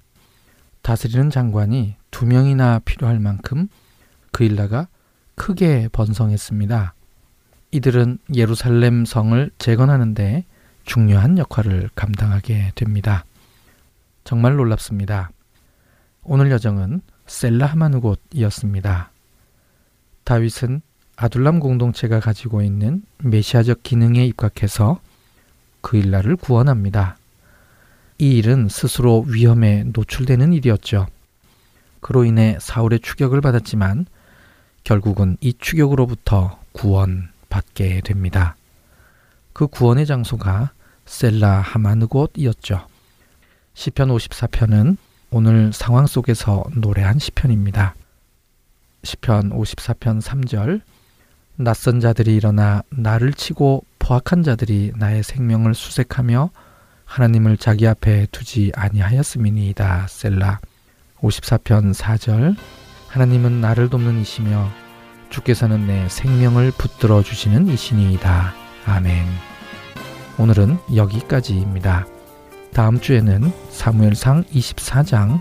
다스리는 0.82 1.30
장관이 1.30 1.96
두 2.10 2.26
명이나 2.26 2.80
필요할 2.84 3.18
만큼 3.18 3.68
그 4.30 4.44
일라가 4.44 4.86
크게 5.34 5.88
번성했습니다. 5.92 6.94
이들은 7.72 8.18
예루살렘 8.34 9.04
성을 9.04 9.50
재건하는데 9.58 10.44
중요한 10.84 11.38
역할을 11.38 11.90
감당하게 11.94 12.72
됩니다. 12.74 13.24
정말 14.22 14.56
놀랍습니다. 14.56 15.30
오늘 16.22 16.50
여정은 16.50 17.00
셀라 17.26 17.66
하마누 17.66 18.00
곳이었습니다. 18.00 19.10
다윗은 20.24 20.82
아둘람 21.16 21.60
공동체가 21.60 22.20
가지고 22.20 22.62
있는 22.62 23.02
메시아적 23.18 23.82
기능에 23.82 24.24
입각해서 24.26 25.00
그 25.80 25.96
일라를 25.96 26.36
구원합니다. 26.36 27.16
이 28.18 28.38
일은 28.38 28.68
스스로 28.68 29.24
위험에 29.28 29.84
노출되는 29.84 30.52
일이었죠. 30.52 31.06
그로 32.00 32.24
인해 32.24 32.56
사울의 32.60 33.00
추격을 33.00 33.40
받았지만 33.40 34.06
결국은 34.84 35.36
이 35.40 35.54
추격으로부터 35.58 36.60
구원받게 36.72 38.02
됩니다. 38.02 38.56
그 39.52 39.66
구원의 39.66 40.06
장소가 40.06 40.72
셀라 41.06 41.60
하마느 41.60 42.06
곳이었죠. 42.06 42.86
시편 43.72 44.08
54편은 44.08 44.96
오늘 45.30 45.72
상황 45.72 46.06
속에서 46.06 46.64
노래한 46.76 47.18
시편입니다. 47.18 47.94
시편 49.02 49.50
54편 49.50 50.22
3절 50.22 50.80
낯선 51.56 52.00
자들이 52.00 52.34
일어나 52.34 52.82
나를 52.90 53.32
치고 53.32 53.84
포악한 53.98 54.42
자들이 54.42 54.92
나의 54.96 55.22
생명을 55.22 55.74
수색하며 55.74 56.50
하나님을 57.04 57.56
자기 57.56 57.86
앞에 57.86 58.26
두지 58.32 58.72
아니하였음이니이다. 58.74 60.06
셀라 60.08 60.60
54편 61.20 61.94
4절 61.94 62.56
하나님은 63.14 63.60
나를 63.60 63.90
돕는 63.90 64.20
이시며 64.20 64.68
주께서는 65.30 65.86
내 65.86 66.08
생명을 66.08 66.72
붙들어 66.72 67.22
주시는 67.22 67.68
이시니이다. 67.68 68.52
아멘. 68.86 69.24
오늘은 70.36 70.78
여기까지입니다. 70.96 72.06
다음 72.72 72.98
주에는 72.98 73.52
사무엘상 73.70 74.42
24장 74.52 75.40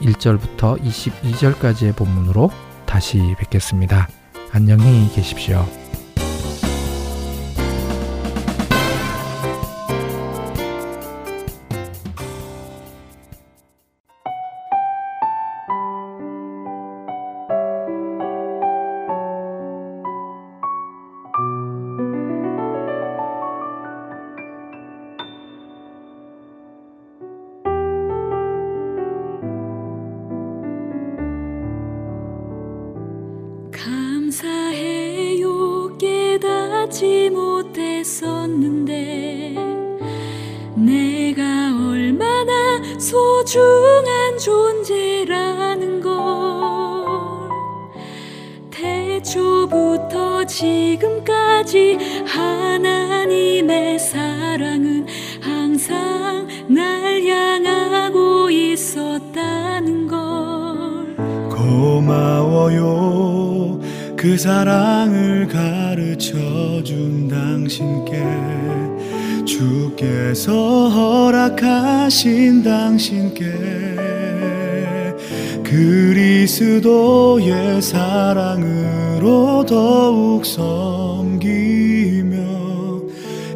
1절부터 0.00 0.80
22절까지의 0.80 1.94
본문으로 1.94 2.50
다시 2.86 3.20
뵙겠습니다. 3.38 4.08
안녕히 4.50 5.10
계십시오. 5.14 5.66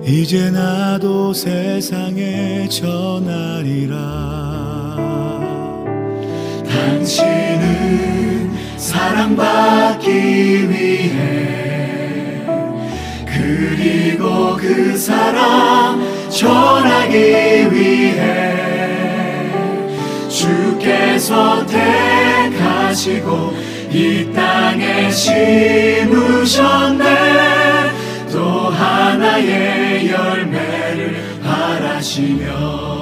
이제 0.08 0.52
나도 0.52 1.32
세상에 1.32 2.68
전하리라. 2.68 3.96
당신은 6.64 8.52
사랑받기 8.76 10.70
위해 10.70 12.40
그리고 13.26 14.56
그 14.56 14.96
사랑 14.96 16.00
전하기 16.30 17.18
위해 17.72 18.54
주께서 20.28 21.66
택하시고 21.66 23.54
이 23.90 24.30
땅에 24.32 25.10
심으셨네. 25.10 26.46
또 27.85 27.85
하나의 28.76 30.10
열매를 30.10 31.40
바라시며 31.42 32.95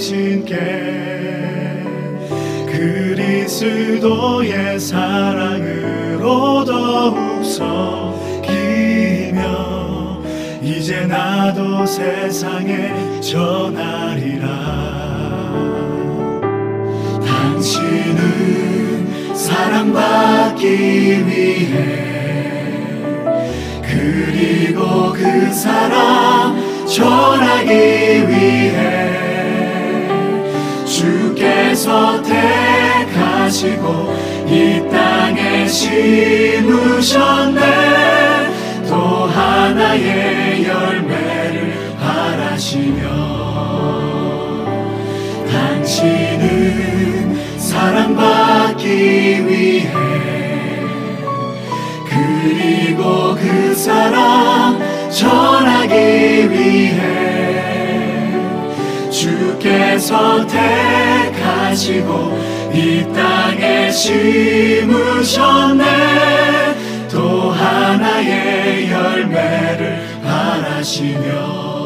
당신께 0.00 0.56
그리스도의 3.20 4.80
사랑으로 4.80 6.64
더욱 6.64 7.44
섬기며 7.44 8.48
이제 10.62 11.04
나도 11.04 11.84
세상에 11.84 13.20
전하리라. 13.20 14.48
당신은 17.26 19.34
사랑받기 19.34 20.66
위해 21.26 22.08
그리고 23.82 25.12
그 25.12 25.52
사랑 25.52 26.56
전하기 26.86 27.70
위해 27.70 28.89
택하시고 33.60 34.14
이 34.46 34.82
땅에 34.90 35.68
심으셨네. 35.68 37.60
또 38.88 38.96
하나의 39.26 40.64
열매를 40.66 41.94
바라시며 42.00 43.02
당신은 45.52 47.38
사랑받기 47.58 48.88
위해 49.46 49.92
그리고 52.08 53.34
그 53.34 53.74
사랑 53.74 54.80
전하기 55.10 56.50
위해 56.50 57.00
주 59.10 59.50
주께서 59.60 60.46
택하시고 60.46 62.10
이 62.72 63.04
땅 63.12 63.49
에 63.80 63.90
심으셨네. 63.90 65.84
또 67.10 67.50
하나의 67.50 68.90
열매를 68.90 70.20
바라시며 70.22 71.79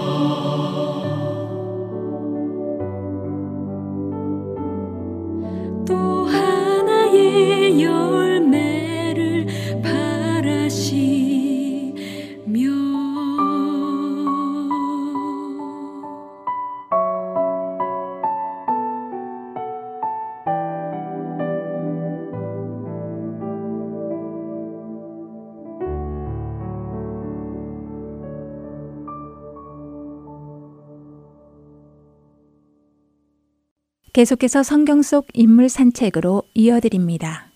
계속해서 34.15 34.63
성경 34.63 35.03
속 35.03 35.27
인물 35.33 35.69
산책으로 35.69 36.45
이어드립니다. 36.55 37.49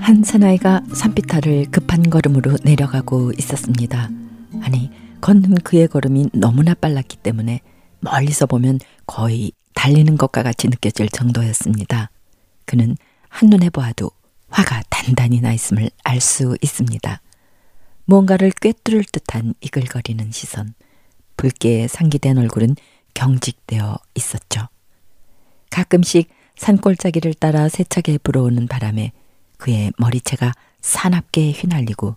한 0.00 0.24
사나이가 0.24 0.82
산비탈을 0.92 1.66
급한 1.70 2.10
걸음으로 2.10 2.56
내려가고 2.64 3.30
있었습니다. 3.38 4.10
아니, 4.60 4.90
걷는 5.20 5.54
그의 5.62 5.86
걸음이 5.86 6.30
너무나 6.32 6.74
빨랐기 6.74 7.18
때문에 7.18 7.60
멀리서 8.00 8.46
보면 8.46 8.80
거의 9.06 9.52
달리는 9.76 10.18
것과 10.18 10.42
같이 10.42 10.66
느껴질 10.66 11.10
정도였습니다. 11.10 12.10
그는 12.64 12.96
한눈에 13.28 13.70
보아도 13.70 14.10
화가 14.48 14.82
단단히 14.90 15.40
나 15.40 15.52
있음을 15.52 15.90
알 16.02 16.20
수 16.20 16.56
있습니다. 16.60 17.20
무언가를 18.08 18.50
꿰뚫을 18.52 19.04
듯한 19.04 19.52
이글거리는 19.60 20.32
시선, 20.32 20.72
붉게 21.36 21.88
상기된 21.88 22.38
얼굴은 22.38 22.74
경직되어 23.12 23.98
있었죠. 24.14 24.68
가끔씩 25.68 26.30
산골짜기를 26.56 27.34
따라 27.34 27.68
세차게 27.68 28.16
불어오는 28.18 28.66
바람에 28.66 29.12
그의 29.58 29.92
머리채가 29.98 30.54
사납게 30.80 31.52
휘날리고 31.52 32.16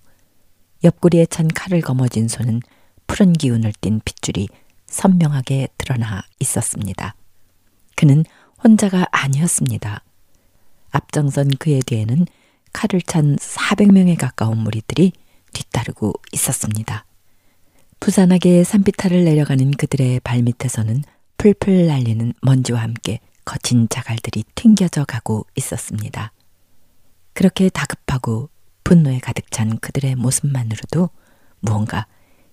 옆구리에 0.86 1.26
찬 1.26 1.50
칼을 1.50 1.82
거머쥔 1.82 2.30
손은 2.30 2.62
푸른 3.06 3.34
기운을 3.34 3.74
띤 3.82 4.00
핏줄이 4.00 4.48
선명하게 4.86 5.68
드러나 5.78 6.24
있었습니다. 6.40 7.16
그는 7.98 8.24
혼자가 8.64 9.08
아니었습니다. 9.12 10.06
앞장선 10.92 11.50
그의 11.60 11.82
뒤에는 11.82 12.28
칼을 12.72 13.02
찬 13.02 13.36
400명에 13.36 14.18
가까운 14.18 14.60
무리들이 14.60 15.12
뒤따르고 15.54 16.14
있었습니다. 16.34 17.06
부산하게 18.00 18.64
산비탈을 18.64 19.24
내려가는 19.24 19.72
그들의 19.72 20.22
발밑에서는 20.22 21.04
풀풀 21.38 21.88
날리는 21.88 22.34
먼지와 22.42 22.82
함께 22.82 23.20
거친 23.46 23.88
자갈들이 23.90 24.44
튕겨져 24.56 25.06
가고 25.06 25.46
있었습니다. 25.56 26.32
그렇게 27.34 27.70
다급하고 27.70 28.50
분노에 28.84 29.20
가득 29.20 29.52
찬 29.52 29.80
그들의 29.80 30.16
모습만으로도 30.16 31.10
무언가 31.60 32.08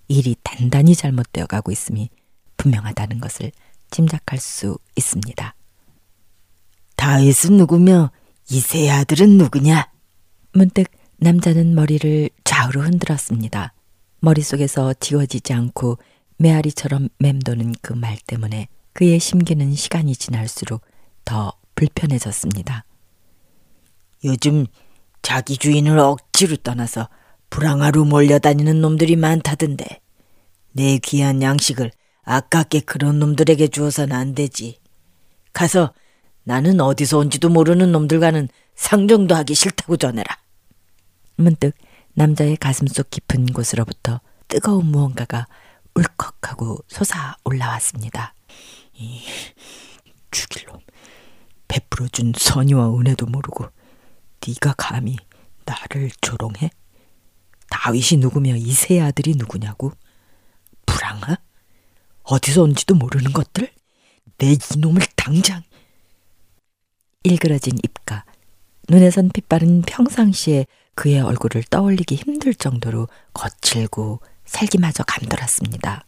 일이 0.07 0.35
단단히 0.43 0.95
잘못되어 0.95 1.45
가고 1.45 1.71
있음이 1.71 2.09
분명하다는 2.57 3.19
것을 3.19 3.51
짐작할 3.91 4.39
수 4.39 4.77
있습니다. 4.95 5.55
다윗은 6.95 7.57
누구며 7.57 8.11
이세 8.49 8.89
아들은 8.89 9.37
누구냐? 9.37 9.89
문득 10.53 10.87
남자는 11.17 11.75
머리를 11.75 12.29
좌우로 12.59 12.81
흔들었습니다. 12.81 13.73
머릿속에서 14.19 14.93
지워지지 14.93 15.53
않고 15.53 15.97
메아리처럼 16.37 17.07
맴도는 17.19 17.75
그 17.81 17.93
말 17.93 18.17
때문에 18.27 18.67
그의 18.91 19.17
심기는 19.19 19.73
시간이 19.73 20.13
지날수록 20.13 20.81
더 21.23 21.53
불편해졌습니다. 21.75 22.83
요즘 24.25 24.65
자기 25.21 25.55
주인을 25.55 25.99
억지로 25.99 26.57
떠나서 26.57 27.07
불황하로 27.49 28.03
몰려다니는 28.03 28.81
놈들이 28.81 29.15
많다던데 29.15 30.01
내 30.73 30.97
귀한 30.97 31.41
양식을 31.41 31.91
아깝게 32.23 32.81
그런 32.81 33.19
놈들에게 33.19 33.69
주어서는 33.69 34.13
안 34.13 34.35
되지. 34.35 34.79
가서 35.53 35.93
나는 36.43 36.81
어디서 36.81 37.19
온지도 37.19 37.47
모르는 37.47 37.93
놈들과는 37.93 38.49
상정도 38.75 39.33
하기 39.35 39.55
싫다고 39.55 39.95
전해라. 39.95 40.37
문득 41.37 41.73
남자의 42.19 42.57
가슴 42.57 42.85
속 42.85 43.09
깊은 43.11 43.45
곳으로부터 43.53 44.19
뜨거운 44.49 44.87
무언가가 44.87 45.47
울컥하고 45.95 46.79
솟아 46.89 47.37
올라왔습니다. 47.45 48.33
이 48.95 49.21
죽일 50.29 50.65
놈, 50.65 50.81
베풀어준 51.69 52.33
선의와 52.37 52.93
은혜도 52.93 53.25
모르고 53.25 53.67
네가 54.45 54.73
감히 54.77 55.15
나를 55.63 56.11
조롱해? 56.19 56.71
다윗이 57.69 58.19
누구며 58.19 58.57
이세 58.57 58.99
아들이 58.99 59.35
누구냐고? 59.37 59.93
불황아? 60.85 61.37
어디서 62.23 62.63
온지도 62.63 62.95
모르는 62.95 63.31
것들? 63.31 63.71
내 64.39 64.57
이놈을 64.75 65.03
당장! 65.15 65.63
일그러진 67.23 67.77
입가, 67.81 68.25
눈에선 68.89 69.29
핏바른 69.29 69.83
평상시에 69.83 70.65
그의 70.99 71.21
얼굴을 71.21 71.63
떠올리기 71.69 72.15
힘들 72.15 72.53
정도로 72.53 73.07
거칠고 73.33 74.19
살기마저 74.43 75.05
감돌았습니다. 75.05 76.03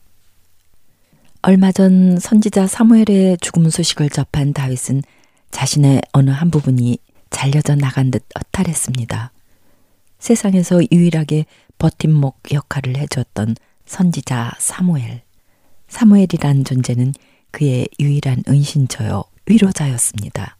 얼마 1.43 1.71
전 1.71 2.19
선지자 2.19 2.67
사무엘의 2.67 3.37
죽음 3.39 3.69
소식을 3.69 4.09
접한 4.09 4.51
다윗은 4.51 5.01
자신의 5.49 6.01
어느 6.11 6.29
한 6.29 6.51
부분이 6.51 6.97
잘려져 7.29 7.75
나간 7.75 8.11
듯 8.11 8.25
허탈했습니다. 8.37 9.31
세상에서 10.19 10.81
유일하게 10.91 11.45
버팀목 11.77 12.51
역할을 12.51 12.97
해줬던 12.97 13.55
선지자 13.85 14.55
사무엘. 14.59 15.21
사무엘이란 15.87 16.65
존재는 16.65 17.13
그의 17.51 17.87
유일한 17.97 18.43
은신처요 18.45 19.23
위로자였습니다. 19.45 20.57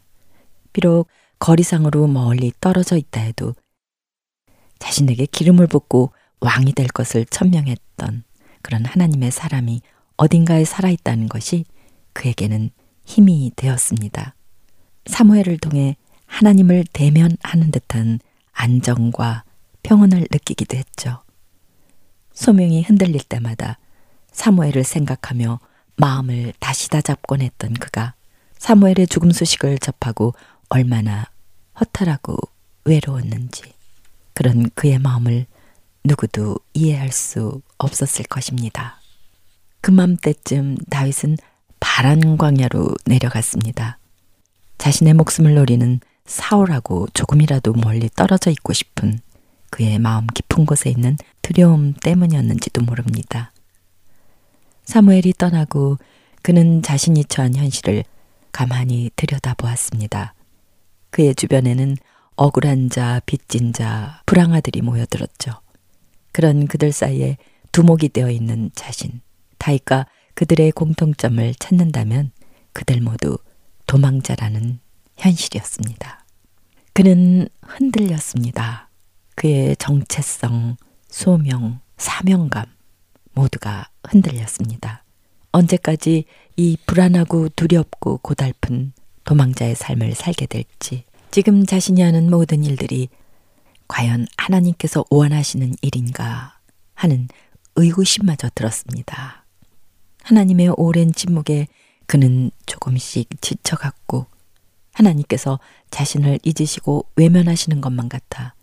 비록 0.72 1.10
거리상으로 1.40 2.08
멀리 2.08 2.54
떨어져 2.62 2.96
있다 2.96 3.20
해도 3.20 3.56
자신에게 4.82 5.28
기름을 5.28 5.68
붓고 5.68 6.12
왕이 6.42 6.74
될 6.74 6.88
것을 6.88 7.26
천명했던 7.26 8.24
그런 8.64 8.86
하나님의 8.86 9.32
사람이 9.32 9.82
어딘가에 10.18 10.66
살아있다는 10.66 11.30
것이 11.30 11.66
그에게는 12.14 12.72
힘이 13.06 13.52
되었습니다. 13.56 14.36
사무엘을 15.06 15.60
통해 15.60 15.96
하나님을 16.26 16.86
대면하는 16.92 17.72
듯한 17.72 18.20
안정과 18.54 19.44
평온을 19.84 20.28
느끼기도 20.32 20.78
했죠. 20.78 21.22
소명이 22.34 22.84
흔들릴 22.84 23.22
때마다 23.24 23.78
사무엘을 24.32 24.84
생각하며 24.84 25.60
마음을 25.98 26.54
다시 26.60 26.90
다잡곤 26.90 27.42
했던 27.42 27.74
그가 27.74 28.16
사무엘의 28.58 29.08
죽음 29.08 29.32
소식을 29.32 29.78
접하고 29.80 30.34
얼마나 30.70 31.26
허탈하고 31.80 32.38
외로웠는지. 32.86 33.81
그런 34.34 34.70
그의 34.76 35.00
마음을 35.00 35.46
누구도 36.04 36.58
이해할 36.74 37.12
수 37.12 37.62
없었을 37.78 38.26
것입니다. 38.26 39.00
그맘때쯤 39.82 40.78
다윗은 40.90 41.38
바란 41.80 42.38
광야로 42.38 42.96
내려갔습니다. 43.06 43.98
자신의 44.78 45.14
목숨을 45.14 45.56
노리는 45.56 46.00
사울하고 46.26 47.08
조금이라도 47.14 47.74
멀리 47.74 48.10
떨어져 48.10 48.52
있고 48.52 48.74
싶은 48.74 49.20
그의 49.70 50.00
마음 50.00 50.28
깊은 50.28 50.66
곳에 50.66 50.90
있는 50.90 51.18
두려움 51.42 51.94
때문이었는지도 51.94 52.82
모릅니다. 52.82 53.52
사무엘이 54.86 55.34
떠나고 55.38 55.98
그는 56.42 56.82
자신이 56.82 57.26
처한 57.26 57.56
현실을 57.56 58.04
가만히 58.52 59.10
들여다보았습니다. 59.16 60.34
그의 61.10 61.36
주변에는 61.36 61.98
억울한 62.42 62.90
자, 62.90 63.22
빚진 63.28 63.72
자, 63.72 64.24
불황아들이 64.26 64.82
모여들었죠. 64.82 65.62
그런 66.32 66.66
그들 66.66 66.92
사이에 66.92 67.38
두목이 67.72 68.10
되어 68.10 68.32
있는 68.32 68.72
자신, 68.74 69.22
다이가 69.60 70.08
그들의 70.34 70.72
공통점을 70.72 71.54
찾는다면 71.60 72.32
그들 72.74 73.00
모두 73.00 73.38
도망자라는 73.86 74.80
현실이었습니다. 75.18 76.26
그는 76.94 77.48
흔들렸습니다. 77.62 78.90
그의 79.36 79.76
정체성, 79.76 80.78
소명, 81.10 81.80
사명감 81.98 82.66
모두가 83.36 83.88
흔들렸습니다. 84.10 85.04
언제까지 85.52 86.26
이 86.58 86.78
불안하고 86.88 87.50
두렵고 87.50 88.18
고달픈 88.18 88.94
도망자의 89.26 89.76
삶을 89.76 90.16
살게 90.16 90.48
될지 90.48 91.04
지금 91.32 91.66
자신이 91.66 92.02
하는 92.02 92.30
모든 92.30 92.66
일들이 92.66 93.08
과연 93.88 94.28
하나님께서 94.38 95.06
원하시는 95.10 95.76
일인가 95.82 96.60
하는 96.94 97.30
의구심마저 97.76 98.50
들었습니다. 98.54 99.46
하나님의 100.24 100.74
오랜 100.76 101.14
침묵에 101.14 101.68
그는 102.06 102.52
조금씩 102.66 103.30
지쳐갔고 103.40 104.28
하나님께서 104.94 105.60
자신을 105.90 106.40
잊으시고 106.44 107.06
외면하시는 107.16 107.80
것만 107.80 108.10
같아 108.10 108.54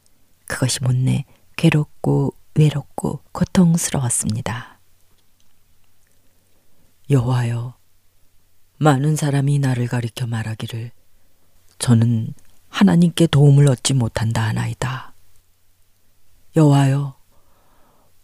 그것이 0.46 0.82
못내 0.82 1.24
괴롭고 1.56 2.34
외롭고 2.54 3.20
고통스러웠습니다. 3.32 4.78
여호와여, 7.08 7.76
많은 8.78 9.16
사람이 9.16 9.58
나를 9.58 9.88
가리켜 9.88 10.26
말하기를 10.26 10.90
저는 11.78 12.34
하나님께 12.68 13.26
도움을 13.28 13.68
얻지 13.68 13.94
못한다 13.94 14.42
하나이다. 14.42 15.14
여호와여, 16.56 17.16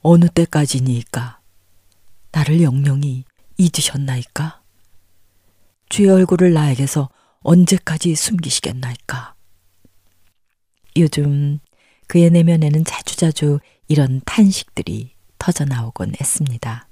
어느 0.01 0.29
때까지니까 0.29 1.41
나를 2.33 2.63
영영히 2.63 3.25
잊으셨나이까? 3.59 4.63
주의 5.89 6.09
얼굴을 6.09 6.53
나에게서 6.53 7.09
언제까지 7.41 8.15
숨기시겠나이까? 8.15 9.35
요즘 10.97 11.59
그의 12.07 12.31
내면에는 12.31 12.85
자주자주 12.85 13.61
이런 13.89 14.21
탄식들이 14.25 15.15
터져 15.39 15.65
나오곤 15.65 16.15
했습니다. 16.21 16.89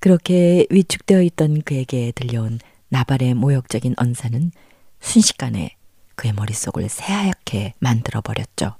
그렇게 0.00 0.66
위축되어 0.70 1.22
있던 1.22 1.62
그에게 1.62 2.12
들려온 2.12 2.58
나발의 2.88 3.34
모욕적인 3.34 3.94
언사는 3.96 4.52
순식간에 5.00 5.77
그의 6.18 6.32
머릿속을 6.32 6.88
새하얗게 6.88 7.74
만들어 7.78 8.20
버렸죠. 8.20 8.74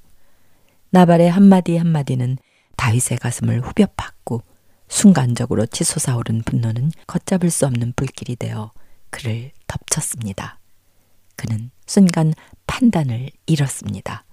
나발의 0.90 1.31
한마디 1.31 1.77
한마디는 1.77 2.37
다윗의 2.77 3.18
가슴을 3.18 3.61
후벼 3.61 3.87
팠고 3.87 4.42
순간적으로 4.88 5.64
치솟아오른 5.66 6.42
분노는 6.42 6.90
걷잡을 7.07 7.51
수 7.51 7.66
없는 7.66 7.92
불길이 7.94 8.35
되어 8.35 8.72
그를 9.11 9.53
덮쳤습니다. 9.68 10.59
그는 11.37 11.70
순간 11.87 12.35
판단을 12.66 13.31
잃었습니다. 13.46 14.24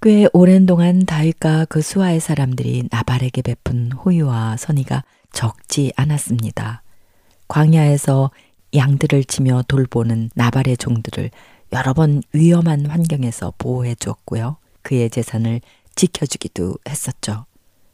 꽤 0.00 0.26
오랜 0.32 0.64
동안 0.64 1.04
다윗과 1.04 1.66
그 1.66 1.82
수하의 1.82 2.20
사람들이 2.20 2.84
나발에게 2.90 3.42
베푼 3.42 3.92
호유와 3.92 4.56
선의가 4.56 5.04
적지 5.32 5.92
않았습니다. 5.96 6.82
광야에서 7.48 8.30
양들을 8.74 9.24
치며 9.24 9.64
돌보는 9.68 10.30
나발의 10.34 10.78
종들을 10.78 11.30
여러 11.72 11.92
번 11.92 12.22
위험한 12.32 12.86
환경에서 12.86 13.54
보호해 13.58 13.94
주었고요. 13.94 14.56
그의 14.82 15.10
재산을 15.10 15.60
지켜주기도 15.94 16.76
했었죠. 16.88 17.46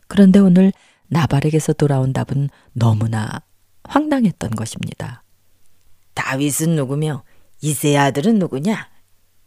그런데 0.08 0.38
오늘 0.38 0.72
나발에게서 1.08 1.74
돌아온 1.74 2.12
답은 2.12 2.48
너무나 2.72 3.42
황당했던 3.84 4.50
것입니다. 4.50 5.22
다윗은 6.14 6.74
누구며 6.74 7.22
이세 7.60 7.96
아들은 7.96 8.38
누구냐? 8.38 8.88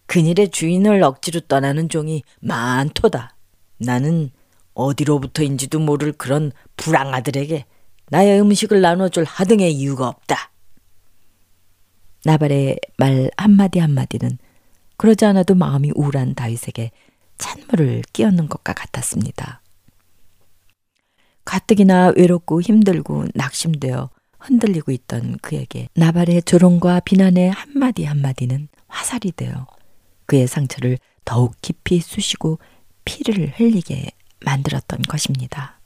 그일의 0.05 0.49
주인을 0.49 1.03
억지로 1.03 1.39
떠나는 1.41 1.89
종이 1.89 2.23
많도다. 2.39 3.35
나는 3.77 4.31
어디로부터인지도 4.73 5.79
모를 5.79 6.13
그런 6.13 6.51
불황아들에게 6.77 7.65
나의 8.09 8.41
음식을 8.41 8.81
나눠줄 8.81 9.23
하등의 9.23 9.73
이유가 9.73 10.07
없다. 10.07 10.48
나발의 12.25 12.77
말 12.97 13.29
한마디 13.37 13.79
한마디는 13.79 14.37
그러지 14.97 15.25
않아도 15.25 15.55
마음이 15.55 15.91
우울한 15.95 16.35
다윗에게 16.35 16.91
찬물을 17.37 18.01
끼얹는 18.11 18.49
것과 18.49 18.73
같았습니다. 18.73 19.61
가뜩이나 21.45 22.13
외롭고 22.15 22.61
힘들고 22.61 23.27
낙심되어 23.33 24.09
흔들리고 24.39 24.91
있던 24.91 25.37
그에게 25.41 25.87
나발의 25.95 26.43
조롱과 26.43 27.01
비난의 27.01 27.51
한마디 27.51 28.03
한마디는 28.03 28.67
화살이 28.87 29.31
되어 29.31 29.67
그의 30.25 30.47
상처를 30.47 30.97
더욱 31.25 31.55
깊이 31.61 31.99
쑤시고 32.01 32.59
피를 33.05 33.53
흘리게 33.55 34.11
만들었던 34.45 35.01
것입니다. 35.03 35.79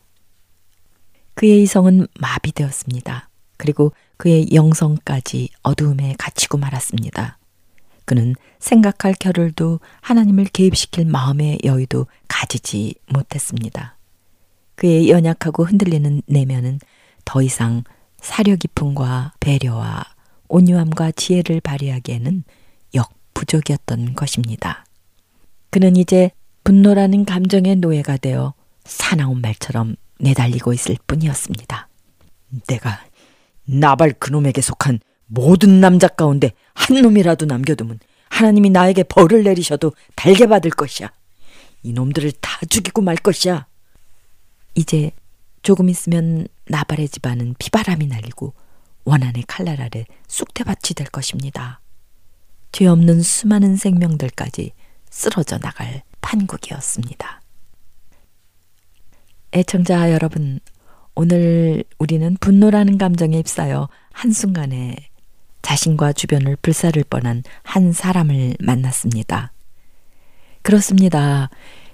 그의 1.34 1.64
이성은 1.64 2.08
마비되었습니다. 2.20 3.30
그리고 3.58 3.94
그의 4.24 4.54
영성까지 4.54 5.50
어두움에 5.64 6.16
갇히고 6.18 6.58
말았습니다. 6.58 7.38
그는 8.06 8.36
생각할 8.58 9.16
겨를도 9.20 9.82
하나님을 10.00 10.46
개입시킬 10.46 11.04
마음의 11.04 11.60
여유도 11.66 12.08
가지지 12.30 12.96
못했습니다. 13.12 13.98
그의 14.76 15.10
연약하고 15.10 15.66
흔들리는 15.66 16.22
내면은 16.26 16.80
더 17.26 17.42
이상 17.42 17.84
사려 18.22 18.56
깊음과 18.56 19.34
배려와 19.42 20.06
온유함과 20.48 21.12
지혜를 21.12 21.60
발휘하기에는 21.60 22.46
역부족이었던 22.96 24.16
것입니다. 24.16 24.86
그는 25.70 25.98
이제 25.98 26.32
분노라는 26.64 27.26
감정의 27.26 27.76
노예가 27.76 28.16
되어 28.16 28.54
사나운 28.86 29.42
말처럼 29.42 29.98
내달리고 30.22 30.72
있을 30.72 30.96
뿐이었습니다. 31.08 31.90
내가 32.68 33.04
나발 33.66 34.12
그놈에게 34.12 34.62
속한 34.62 35.00
모든 35.26 35.80
남자 35.80 36.08
가운데 36.08 36.52
한 36.74 37.02
놈이라도 37.02 37.46
남겨두면 37.46 38.00
하나님이 38.30 38.70
나에게 38.70 39.04
벌을 39.04 39.44
내리셔도 39.44 39.94
달게 40.16 40.48
받을 40.48 40.72
것이야. 40.72 41.12
이놈들을 41.84 42.32
다 42.42 42.66
죽이고 42.68 43.02
말 43.02 43.16
것이야. 43.16 43.68
이제 44.76 45.12
조금 45.62 45.90
있으면 45.90 46.48
나발의 46.68 47.10
집안은 47.10 47.56
비바람이 47.60 48.08
날리고 48.08 48.54
원한의 49.06 49.44
칼날 49.48 49.82
아래 49.82 50.06
쑥대밭이 50.28 50.96
될 50.96 51.08
것입니다. 51.08 51.80
죄 52.72 52.88
없는 52.88 53.22
수많은 53.22 53.76
생명들까지 53.76 54.72
쓰러져 55.10 55.60
나갈 55.60 56.04
판국이었습니다. 56.22 57.42
애청자 59.54 60.12
여러분, 60.12 60.60
오늘 61.16 61.84
우리는 62.00 62.36
분노라는 62.40 62.98
감정에 62.98 63.38
휩싸여 63.38 63.88
한순간에 64.12 64.96
자신과 65.62 66.14
주변을 66.14 66.58
불사를 66.62 67.02
뻔한 67.10 67.44
한 67.64 67.94
사람을 67.94 68.56
만났습니다. 68.60 69.52
그렇습니다. 70.62 71.50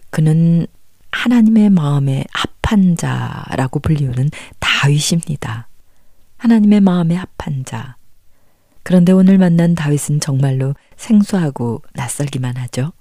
그는 0.09 0.67
하나님의 1.11 1.69
마음에 1.69 2.23
합한 2.31 2.95
자라고 2.95 3.79
불리우는 3.79 4.29
다윗입니다. 4.59 5.67
하나님의 6.37 6.81
마음에 6.81 7.15
합한 7.15 7.65
자. 7.65 7.97
그런데 8.83 9.11
오늘 9.11 9.37
만난 9.37 9.75
다윗은 9.75 10.21
정말로 10.21 10.75
생소하고 10.95 11.83
낯설기만 11.93 12.55
하죠. 12.57 12.93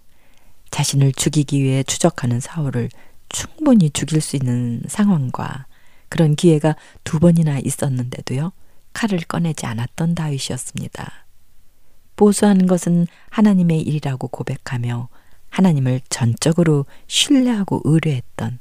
자신을 0.71 1.13
죽이기 1.13 1.63
위해 1.63 1.83
추적하는 1.83 2.41
사울을 2.41 2.89
충분히 3.29 3.91
죽일 3.91 4.21
수 4.21 4.37
있는 4.37 4.83
상황과 4.89 5.67
그런 6.09 6.35
기회가 6.37 6.77
두 7.05 7.19
번이나 7.19 7.59
있었는데도요, 7.59 8.53
칼을 8.93 9.21
꺼내지 9.21 9.67
않았던 9.67 10.15
다윗이었습니다. 10.15 11.27
보수하는 12.17 12.67
것은 12.67 13.07
하나님의 13.31 13.81
일이라고 13.83 14.29
고백하며 14.29 15.09
하나님을 15.51 16.01
전적으로 16.09 16.87
신뢰하고 17.07 17.83
의뢰했던 17.85 18.59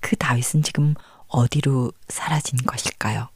그 0.00 0.16
다윗은 0.16 0.62
지금 0.62 0.94
어디로 1.28 1.92
사라진 2.08 2.58
것일까요? 2.64 3.28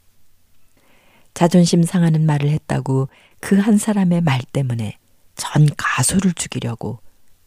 자존심 1.33 1.83
상하는 1.83 2.25
말을 2.25 2.49
했다고 2.49 3.09
그 3.39 3.59
한 3.59 3.77
사람의 3.77 4.21
말 4.21 4.41
때문에 4.41 4.97
전 5.35 5.67
가수를 5.77 6.33
죽이려고 6.33 6.99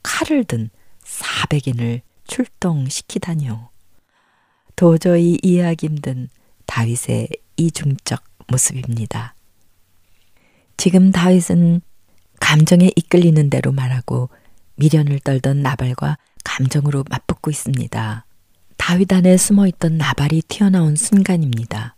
칼을 0.02 0.44
든 0.44 0.70
400인을 1.04 2.02
출동시키다니요. 2.26 3.70
도저히 4.76 5.38
이해하기 5.42 5.86
힘든 5.86 6.28
다윗의 6.66 7.28
이중적 7.56 8.22
모습입니다. 8.48 9.34
지금 10.76 11.12
다윗은 11.12 11.82
감정에 12.40 12.90
이끌리는 12.96 13.50
대로 13.50 13.70
말하고 13.72 14.30
미련을 14.76 15.20
떨던 15.20 15.62
나발과 15.62 16.16
감정으로 16.42 17.04
맞붙고 17.08 17.50
있습니다. 17.50 18.24
다윗 18.78 19.12
안에 19.12 19.36
숨어 19.36 19.66
있던 19.66 19.98
나발이 19.98 20.42
튀어나온 20.48 20.96
순간입니다. 20.96 21.96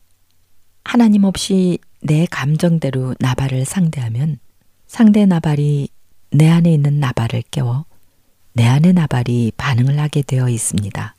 하나님 0.84 1.24
없이 1.24 1.78
내 2.00 2.26
감정대로 2.26 3.14
나발을 3.20 3.64
상대하면 3.64 4.38
상대 4.88 5.24
나발이 5.24 5.88
내 6.32 6.48
안에 6.48 6.72
있는 6.72 6.98
나발을 6.98 7.44
깨워 7.50 7.84
내 8.52 8.66
안의 8.66 8.94
나발이 8.94 9.52
반응을 9.56 9.98
하게 9.98 10.22
되어 10.22 10.48
있습니다. 10.48 11.14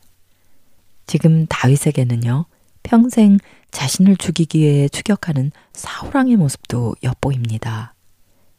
지금 1.14 1.46
다윗에게는요, 1.46 2.46
평생 2.82 3.38
자신을 3.70 4.18
죽이기 4.18 4.62
위해 4.62 4.90
추격하는 4.90 5.52
사울왕의 5.74 6.38
모습도 6.38 6.96
엿보입니다. 7.04 7.94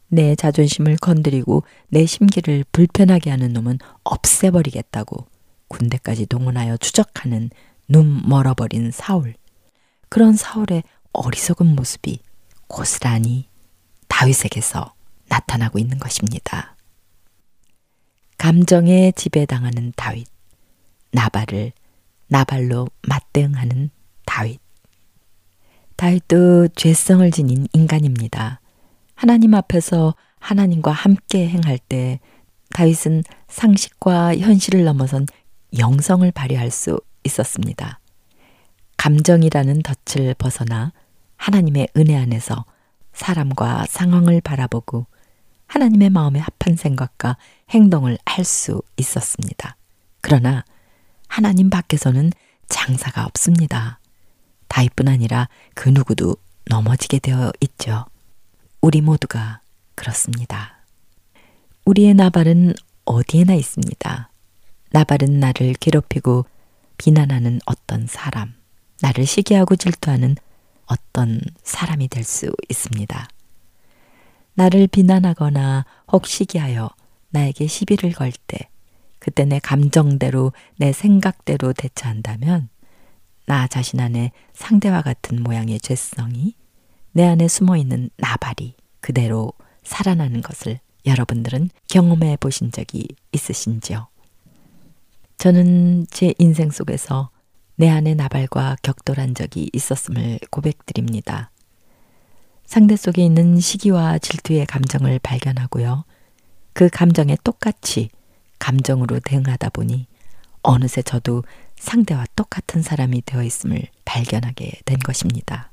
내 0.07 0.35
자존심을 0.35 0.95
건드리고 0.95 1.63
내 1.89 2.05
심기를 2.05 2.63
불편하게 2.71 3.29
하는 3.29 3.51
놈은 3.51 3.79
없애버리겠다고 4.05 5.27
군대까지 5.67 6.27
동원하여 6.27 6.77
추적하는 6.77 7.49
눈 7.89 8.21
멀어버린 8.25 8.89
사울. 8.89 9.35
그런 10.07 10.37
사울의 10.37 10.83
어리석은 11.11 11.75
모습이 11.75 12.19
고스란히 12.67 13.49
다윗에게서 14.07 14.93
나타나고 15.27 15.77
있는 15.77 15.99
것입니다. 15.99 16.77
감정에 18.37 19.11
지배당하는 19.11 19.91
다윗, 19.97 20.29
나발을 21.11 21.73
나발로 22.27 22.87
맞대응하는 23.07 23.89
다윗. 24.25 24.59
다윗도 25.95 26.69
죄성을 26.69 27.29
지닌 27.31 27.67
인간입니다. 27.73 28.59
하나님 29.15 29.53
앞에서 29.53 30.15
하나님과 30.39 30.91
함께 30.91 31.47
행할 31.47 31.77
때 31.77 32.19
다윗은 32.73 33.23
상식과 33.47 34.37
현실을 34.37 34.83
넘어선 34.83 35.25
영성을 35.77 36.29
발휘할 36.31 36.71
수 36.71 36.99
있었습니다. 37.23 37.99
감정이라는 38.97 39.81
덫을 39.83 40.33
벗어나 40.35 40.91
하나님의 41.37 41.89
은혜 41.95 42.15
안에서 42.15 42.65
사람과 43.13 43.85
상황을 43.87 44.41
바라보고 44.41 45.07
하나님의 45.67 46.09
마음에 46.09 46.39
합한 46.39 46.75
생각과 46.75 47.37
행동을 47.69 48.17
할 48.25 48.45
수 48.45 48.81
있었습니다. 48.97 49.77
그러나 50.21 50.65
하나님 51.35 51.69
밖에서는 51.69 52.31
장사가 52.69 53.25
없습니다. 53.25 53.99
다윗뿐 54.69 55.09
아니라 55.09 55.49
그 55.73 55.89
누구도 55.89 56.37
넘어지게 56.69 57.19
되어 57.19 57.51
있죠. 57.59 58.05
우리 58.79 59.01
모두가 59.01 59.59
그렇습니다. 59.95 60.77
우리의 61.83 62.13
나발은 62.13 62.73
어디에나 63.03 63.53
있습니다. 63.53 64.29
나발은 64.91 65.41
나를 65.41 65.73
괴롭히고 65.73 66.45
비난하는 66.97 67.59
어떤 67.65 68.07
사람, 68.07 68.53
나를 69.01 69.25
시기하고 69.25 69.75
질투하는 69.75 70.37
어떤 70.85 71.41
사람이 71.63 72.07
될 72.07 72.23
수 72.23 72.49
있습니다. 72.69 73.27
나를 74.53 74.87
비난하거나 74.87 75.85
혹 76.13 76.27
시기하여 76.27 76.91
나에게 77.31 77.67
시비를 77.67 78.13
걸 78.13 78.31
때, 78.47 78.69
그때 79.25 79.43
내 79.43 79.57
감정대로, 79.57 80.53
내 80.77 80.91
생각대로 80.91 81.73
대처한다면, 81.73 82.69
나 83.47 83.65
자신 83.65 83.99
안에 83.99 84.31
상대와 84.53 85.01
같은 85.01 85.41
모양의 85.41 85.79
죄성이 85.79 86.53
내 87.11 87.25
안에 87.25 87.47
숨어 87.47 87.75
있는 87.75 88.11
나발이 88.17 88.75
그대로 89.01 89.51
살아나는 89.81 90.43
것을 90.43 90.79
여러분들은 91.07 91.71
경험해 91.87 92.37
보신 92.39 92.71
적이 92.71 93.07
있으신지요? 93.31 94.09
저는 95.39 96.05
제 96.11 96.35
인생 96.37 96.69
속에서 96.69 97.31
내 97.77 97.89
안에 97.89 98.13
나발과 98.13 98.75
격돌한 98.83 99.33
적이 99.33 99.71
있었음을 99.73 100.37
고백드립니다. 100.51 101.49
상대 102.67 102.95
속에 102.95 103.25
있는 103.25 103.59
시기와 103.59 104.19
질투의 104.19 104.67
감정을 104.67 105.17
발견하고요. 105.17 106.05
그 106.73 106.89
감정에 106.89 107.35
똑같이 107.43 108.09
감정으로 108.59 109.19
대응하다 109.19 109.69
보니 109.69 110.07
어느새 110.61 111.01
저도 111.01 111.43
상대와 111.77 112.25
똑같은 112.35 112.81
사람이 112.81 113.23
되어 113.25 113.43
있음을 113.43 113.83
발견하게 114.05 114.81
된 114.85 114.99
것입니다. 114.99 115.71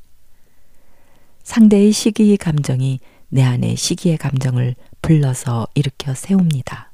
상대의 1.43 1.93
시기의 1.93 2.37
감정이 2.37 3.01
내 3.29 3.43
안에 3.43 3.75
시기의 3.75 4.19
감정을 4.19 4.75
불러서 5.01 5.67
일으켜 5.75 6.15
세웁니다. 6.15 6.93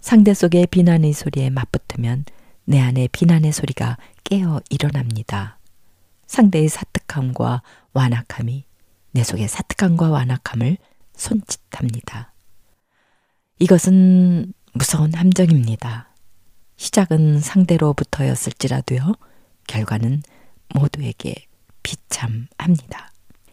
상대 0.00 0.34
속의 0.34 0.68
비난의 0.68 1.12
소리에 1.12 1.50
맞붙으면 1.50 2.24
내 2.64 2.80
안에 2.80 3.08
비난의 3.08 3.52
소리가 3.52 3.98
깨어 4.24 4.60
일어납니다. 4.70 5.58
상대의 6.26 6.68
사특함과 6.68 7.62
완악함이 7.92 8.64
내 9.12 9.22
속의 9.22 9.48
사특함과 9.48 10.10
완악함을 10.10 10.76
손짓합니다. 11.14 12.32
이것은 13.58 14.52
무서운 14.76 15.14
함정입니다. 15.14 16.08
시작은 16.76 17.38
상대로부터였을지라도요, 17.38 19.14
결과는 19.68 20.20
모두에게 20.74 21.46
비참합니다. 21.84 23.12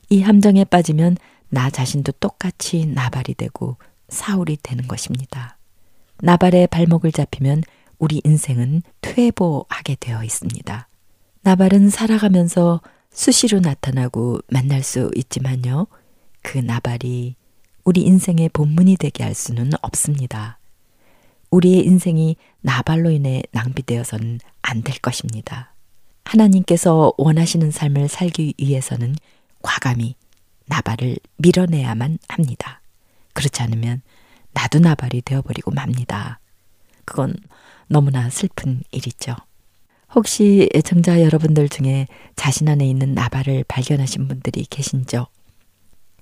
이 0.10 0.22
함정에 0.24 0.64
빠지면 0.66 1.18
나 1.50 1.70
자신도 1.70 2.14
똑같이 2.14 2.88
나발이 2.88 3.36
되고 3.36 3.78
사울이 4.10 4.58
되는 4.64 4.88
것입니다. 4.88 5.60
나발의 6.24 6.66
발목을 6.68 7.12
잡히면 7.12 7.62
우리 8.00 8.20
인생은 8.24 8.82
퇴보하게 9.02 9.98
되어 10.00 10.24
있습니다. 10.24 10.88
나발은 11.42 11.92
살아가면서 11.92 12.82
수시로 13.12 13.60
나타나고 13.60 14.40
만날 14.50 14.82
수 14.82 15.12
있지만요. 15.16 15.86
그 16.42 16.58
나발이 16.58 17.36
우리 17.84 18.02
인생의 18.02 18.50
본문이 18.50 18.98
되게 18.98 19.24
할 19.24 19.36
수는 19.36 19.72
없습니다. 19.84 20.58
우리의 21.52 21.86
인생이 21.86 22.38
나발로 22.62 23.12
인해 23.12 23.44
낭비되어서는 23.52 24.40
안 24.62 24.82
될 24.84 24.98
것입니다. 25.00 25.74
하나님께서 26.26 27.14
원하시는 27.18 27.72
삶을 27.72 28.08
살기 28.08 28.54
위해서는 28.58 29.16
과감히 29.62 30.16
나발을 30.68 31.18
밀어내야만 31.38 32.20
합니다. 32.30 32.82
그렇지 33.34 33.62
않으면 33.64 34.02
나도 34.54 34.80
나발이 34.80 35.22
되어버리고 35.22 35.72
맙니다. 35.72 36.40
그건 37.06 37.36
너무나 37.88 38.30
슬픈 38.30 38.82
일이죠. 38.92 39.36
혹시 40.16 40.70
애청자 40.74 41.22
여러분들 41.22 41.70
중에 41.70 42.08
자신 42.36 42.70
안에 42.70 42.86
있는 42.88 43.14
나발을 43.14 43.66
발견하신 43.68 44.28
분들이 44.28 44.66
계신죠? 44.70 45.28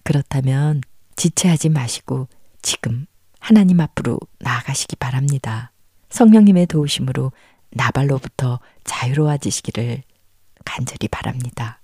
그렇다면 0.03 0.81
지체하지 1.15 1.69
마시고 1.69 2.27
지금 2.61 3.05
하나님 3.39 3.79
앞으로 3.79 4.19
나아가시기 4.39 4.95
바랍니다. 4.97 5.71
성령님의 6.09 6.67
도우심으로 6.67 7.31
나발로부터 7.71 8.59
자유로워지시기를 8.83 10.03
간절히 10.65 11.07
바랍니다. 11.07 11.81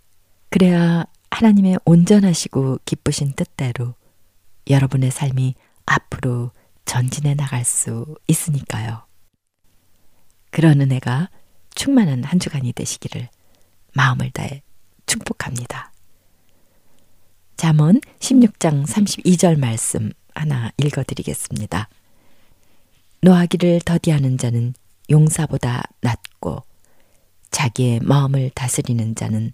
그래야 0.49 1.05
하나님의 1.31 1.79
온전하시고 1.85 2.79
기쁘신 2.85 3.33
뜻대로 3.33 3.95
여러분의 4.69 5.11
삶이 5.11 5.55
앞으로 5.85 6.51
전진해 6.85 7.35
나갈 7.35 7.65
수 7.65 8.15
있으니까요. 8.27 9.05
그런 10.51 10.81
은혜가 10.81 11.29
충만한 11.73 12.23
한 12.23 12.39
주간이 12.39 12.71
되시기를 12.73 13.27
마음을 13.93 14.31
다해 14.31 14.63
축복합니다. 15.05 15.91
잠언 17.57 17.99
16장 18.19 18.85
32절 18.85 19.59
말씀 19.59 20.11
하나 20.35 20.71
읽어 20.77 21.03
드리겠습니다. 21.03 21.89
노하기를 23.21 23.81
더디하는 23.85 24.37
자는 24.37 24.73
용사보다 25.09 25.83
낫고 26.01 26.63
자기의 27.51 28.01
마음을 28.03 28.51
다스리는 28.53 29.15
자는 29.15 29.53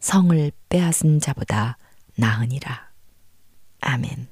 성을 0.00 0.52
빼앗은 0.68 1.20
자보다 1.20 1.78
나으니라. 2.16 2.90
아멘. 3.80 4.28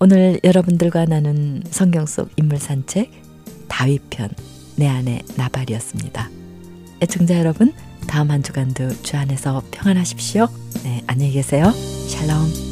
오늘 0.00 0.40
여러분들과 0.42 1.04
나눈 1.04 1.62
성경 1.70 2.06
속 2.06 2.30
인물 2.36 2.58
산책 2.58 3.10
다윗편 3.68 4.30
내 4.76 4.88
안에 4.88 5.22
나발이었습니다. 5.36 6.30
애청자 7.02 7.38
여러분, 7.38 7.72
다음 8.08 8.30
한 8.30 8.42
주간도 8.42 9.02
주 9.02 9.16
안에서 9.16 9.62
평안하십시오. 9.70 10.48
네, 10.82 11.02
안녕히 11.06 11.32
계세요. 11.32 11.70
샬롬. 12.08 12.71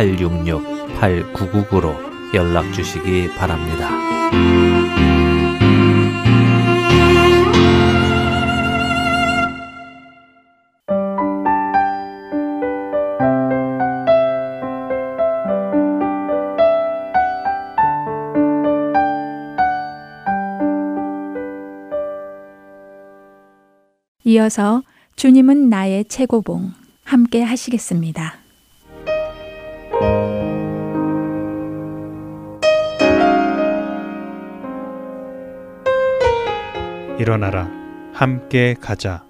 602-866-8999로 0.00 1.94
연락 2.34 2.72
주시기 2.72 3.28
바랍니다. 3.34 3.90
이어서 24.24 24.82
주님은 25.16 25.68
나의 25.68 26.04
최고봉 26.04 26.72
함께 27.02 27.42
하시겠습니다. 27.42 28.36
일어나라 37.20 37.70
함께 38.14 38.74
가자 38.80 39.22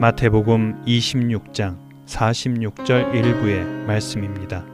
마태복음 0.00 0.82
26장 0.86 1.78
46절 2.04 3.14
일부의 3.14 3.64
말씀입니다. 3.86 4.64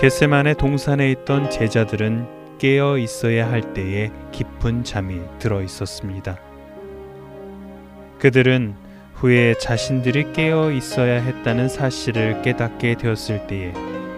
겟세만의 0.00 0.54
동산에 0.54 1.10
있던 1.10 1.50
제자들은 1.50 2.56
깨어 2.56 2.96
있어야 2.96 3.50
할 3.50 3.74
때에 3.74 4.10
깊은 4.32 4.84
잠이 4.84 5.20
들어 5.38 5.60
있었습니다. 5.60 6.38
그들은 8.18 8.76
후에 9.12 9.58
자신들이 9.58 10.32
깨어 10.32 10.72
있어야 10.72 11.20
했다는 11.20 11.68
사실을 11.68 12.40
깨닫게 12.40 12.94
되었을 12.94 13.46
때에 13.46 13.74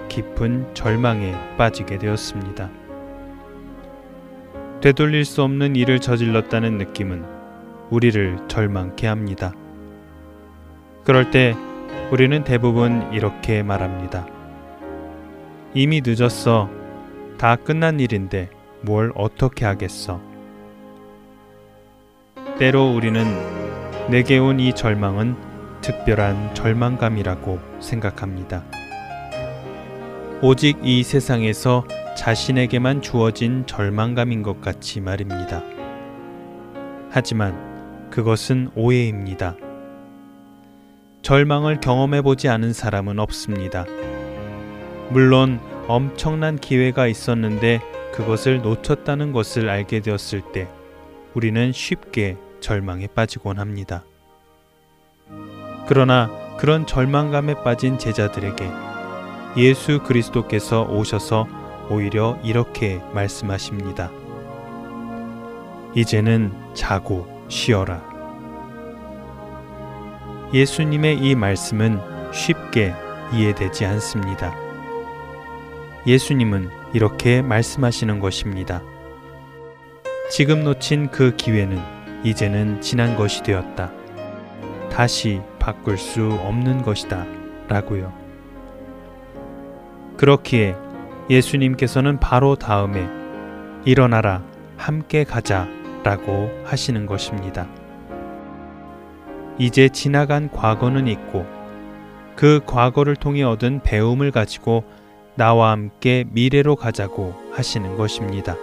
깊은 0.09 0.73
절망에 0.73 1.57
빠지게 1.57 1.99
되었습니다. 1.99 2.80
되돌릴 4.81 5.27
수 5.27 5.43
없는 5.43 5.77
일을 5.77 6.01
저질렀다는 6.01 6.79
느낌은 6.79 7.25
우리를 7.91 8.39
절망케 8.49 9.07
합니다. 9.07 9.53
그럴 11.05 11.31
때 11.31 11.55
우리는 12.11 12.45
대부분 12.45 13.13
이렇게 13.13 13.63
말합니다. 13.63 14.27
이미 15.75 16.01
늦었어. 16.05 16.71
다 17.37 17.57
끝난 17.57 18.01
일인데 18.01 18.51
뭘 18.81 19.13
어떻게 19.15 19.65
하겠어. 19.67 20.21
때로 22.59 22.93
우리는 22.95 23.25
내게 24.09 24.39
온 24.39 24.61
이 24.61 24.75
절망은 24.75 25.37
특별한 25.83 26.55
절망감이라고 26.55 27.59
생각합니다. 27.81 28.65
오직 30.43 30.79
이 30.83 31.03
세상에서 31.03 31.85
자신에게만 32.21 33.01
주어진 33.01 33.65
절망감인 33.67 34.43
것 34.43 34.61
같이 34.61 35.01
말입니다. 35.01 35.63
하지만 37.11 38.11
그것은 38.11 38.71
오해입니다. 38.75 39.57
절망을 41.23 41.81
경험해 41.81 42.21
보지 42.21 42.51
않은 42.51 42.75
사람은 42.75 43.19
없습니다. 43.21 43.87
물론 45.09 45.61
엄청난 45.89 46.59
기회가 46.59 47.07
있었는데 47.07 47.81
그것을 48.13 48.61
놓쳤다는 48.61 49.33
것을 49.33 49.71
알게 49.71 50.01
되었을 50.01 50.43
때 50.53 50.69
우리는 51.33 51.73
쉽게 51.73 52.37
절망에 52.61 53.07
빠지곤 53.07 53.59
합니다. 53.59 54.05
그러나 55.87 56.31
그런 56.59 56.87
절망감에 56.87 57.63
빠진 57.65 57.99
제자들에게 57.99 58.71
예수 59.57 60.01
그리스도께서 60.03 60.83
오셔서 60.83 61.60
오히려 61.91 62.39
이렇게 62.45 63.03
말씀하십니다. 63.13 64.11
이제는 65.95 66.53
자고 66.73 67.27
쉬어라. 67.49 68.09
예수님의 70.55 71.19
이 71.19 71.35
말씀은 71.35 72.01
쉽게 72.33 72.95
이해되지 73.33 73.85
않습니다. 73.87 74.55
예수님은 76.07 76.71
이렇게 76.93 77.43
말씀하시는 77.43 78.21
것입니다. 78.21 78.83
지금 80.31 80.63
놓친 80.63 81.11
그 81.11 81.35
기회는 81.37 81.79
이제는 82.25 82.81
지난 82.81 83.17
것이 83.17 83.43
되었다. 83.43 83.91
다시 84.91 85.41
바꿀 85.59 85.99
수 85.99 86.31
없는 86.33 86.83
것이다. 86.83 87.27
라고요. 87.69 88.13
그렇기에 90.17 90.77
예수님께서는 91.31 92.19
바로 92.19 92.57
다음에 92.57 93.09
일어나라, 93.85 94.43
함께 94.77 95.23
가자 95.23 95.69
라고 96.03 96.51
하시는 96.65 97.07
것입니다. 97.07 97.69
이제 99.57 99.89
지나간 99.89 100.51
과거는 100.51 101.07
있고 101.07 101.47
그 102.35 102.61
과거를 102.67 103.15
통해 103.15 103.45
얻은 103.45 103.83
배움을 103.85 104.33
가지고 104.33 104.85
나와 105.37 105.71
함께 105.71 106.25
미래로 106.33 106.75
가자고 106.75 107.35
하시는 107.53 107.97
것입니다. 107.97 108.57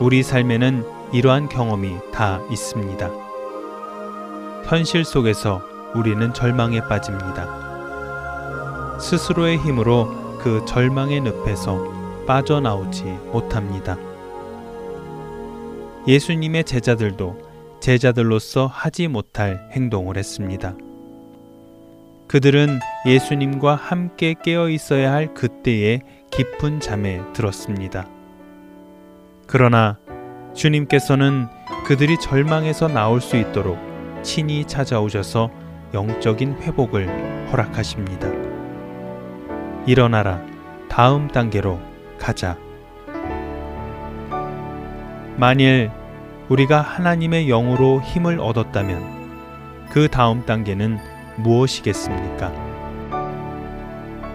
우리 0.00 0.22
삶에는 0.22 0.84
이러한 1.12 1.48
경험이 1.48 1.96
다 2.12 2.40
있습니다. 2.50 3.10
현실 4.66 5.04
속에서 5.04 5.62
우리는 5.94 6.34
절망에 6.34 6.80
빠집니다. 6.80 7.68
스스로의 8.98 9.58
힘으로 9.58 10.27
그 10.48 10.64
절망의 10.64 11.20
늪에서 11.20 12.24
빠져나오지 12.26 13.04
못합니다. 13.32 13.98
예수님의 16.06 16.64
제자들도 16.64 17.78
제자들로서 17.80 18.66
하지 18.66 19.08
못할 19.08 19.68
행동을 19.72 20.16
했습니다. 20.16 20.74
그들은 22.28 22.80
예수님과 23.04 23.74
함께 23.74 24.34
깨어 24.42 24.70
있어야 24.70 25.12
할 25.12 25.34
그때의 25.34 26.00
깊은 26.30 26.80
잠에 26.80 27.20
들었습니다. 27.34 28.08
그러나 29.46 29.98
주님께서는 30.54 31.46
그들이 31.84 32.18
절망에서 32.18 32.88
나올 32.88 33.20
수 33.20 33.36
있도록 33.36 33.78
친히 34.22 34.64
찾아오셔서 34.64 35.50
영적인 35.92 36.62
회복을 36.62 37.50
허락하십니다. 37.52 38.47
일어나라. 39.88 40.42
다음 40.90 41.28
단계로 41.28 41.80
가자. 42.18 42.58
만일 45.38 45.90
우리가 46.50 46.82
하나님의 46.82 47.46
영으로 47.46 48.02
힘을 48.02 48.38
얻었다면 48.38 49.86
그 49.88 50.08
다음 50.08 50.44
단계는 50.44 50.98
무엇이겠습니까? 51.36 52.52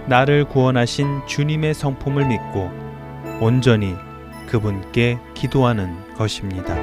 나를 0.07 0.45
구원하신 0.45 1.27
주님의 1.27 1.75
성품을 1.75 2.25
믿고 2.25 2.71
온전히 3.39 3.95
그분께 4.47 5.19
기도하는 5.35 6.15
것입니다. 6.15 6.75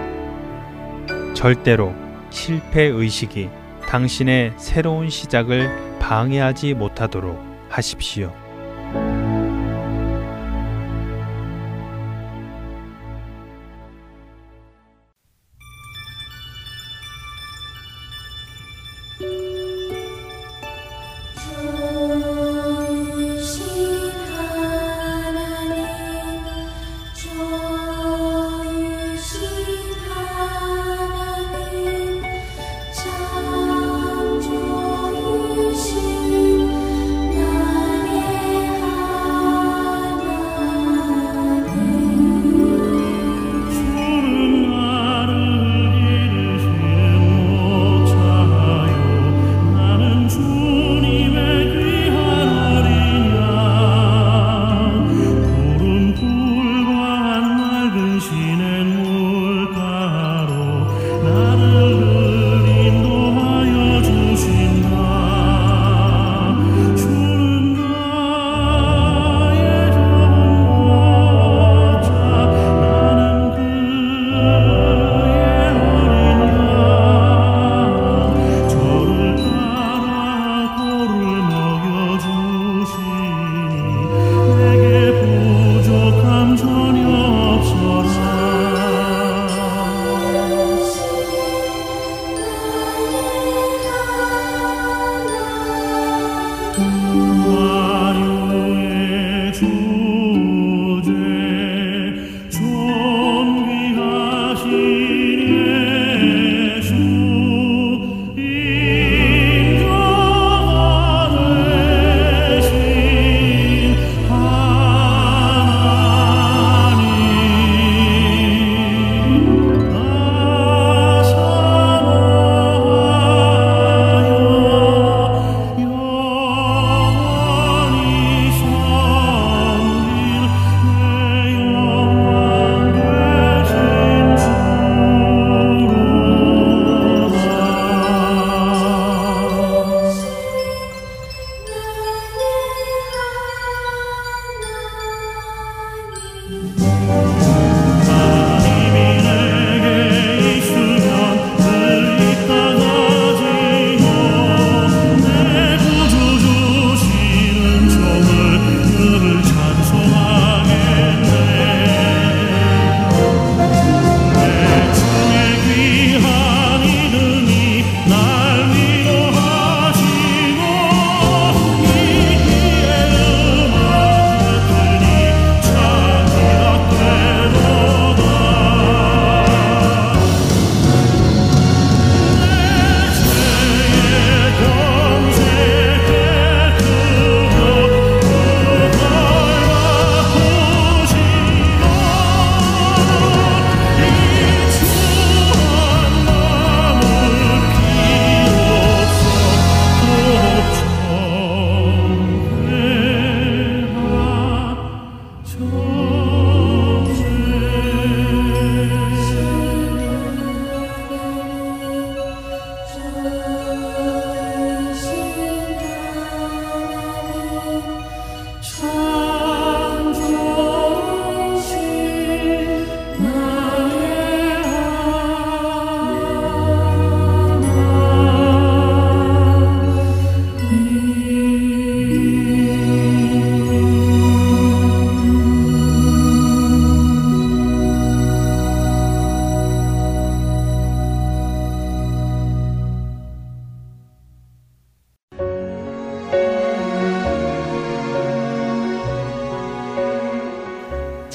절대로 1.34 1.92
실패 2.30 2.82
의식이 2.84 3.50
당신의 3.88 4.52
새로운 4.58 5.10
시작을 5.10 5.98
방해하지 5.98 6.74
못하도록 6.74 7.36
하십시오. 7.68 8.39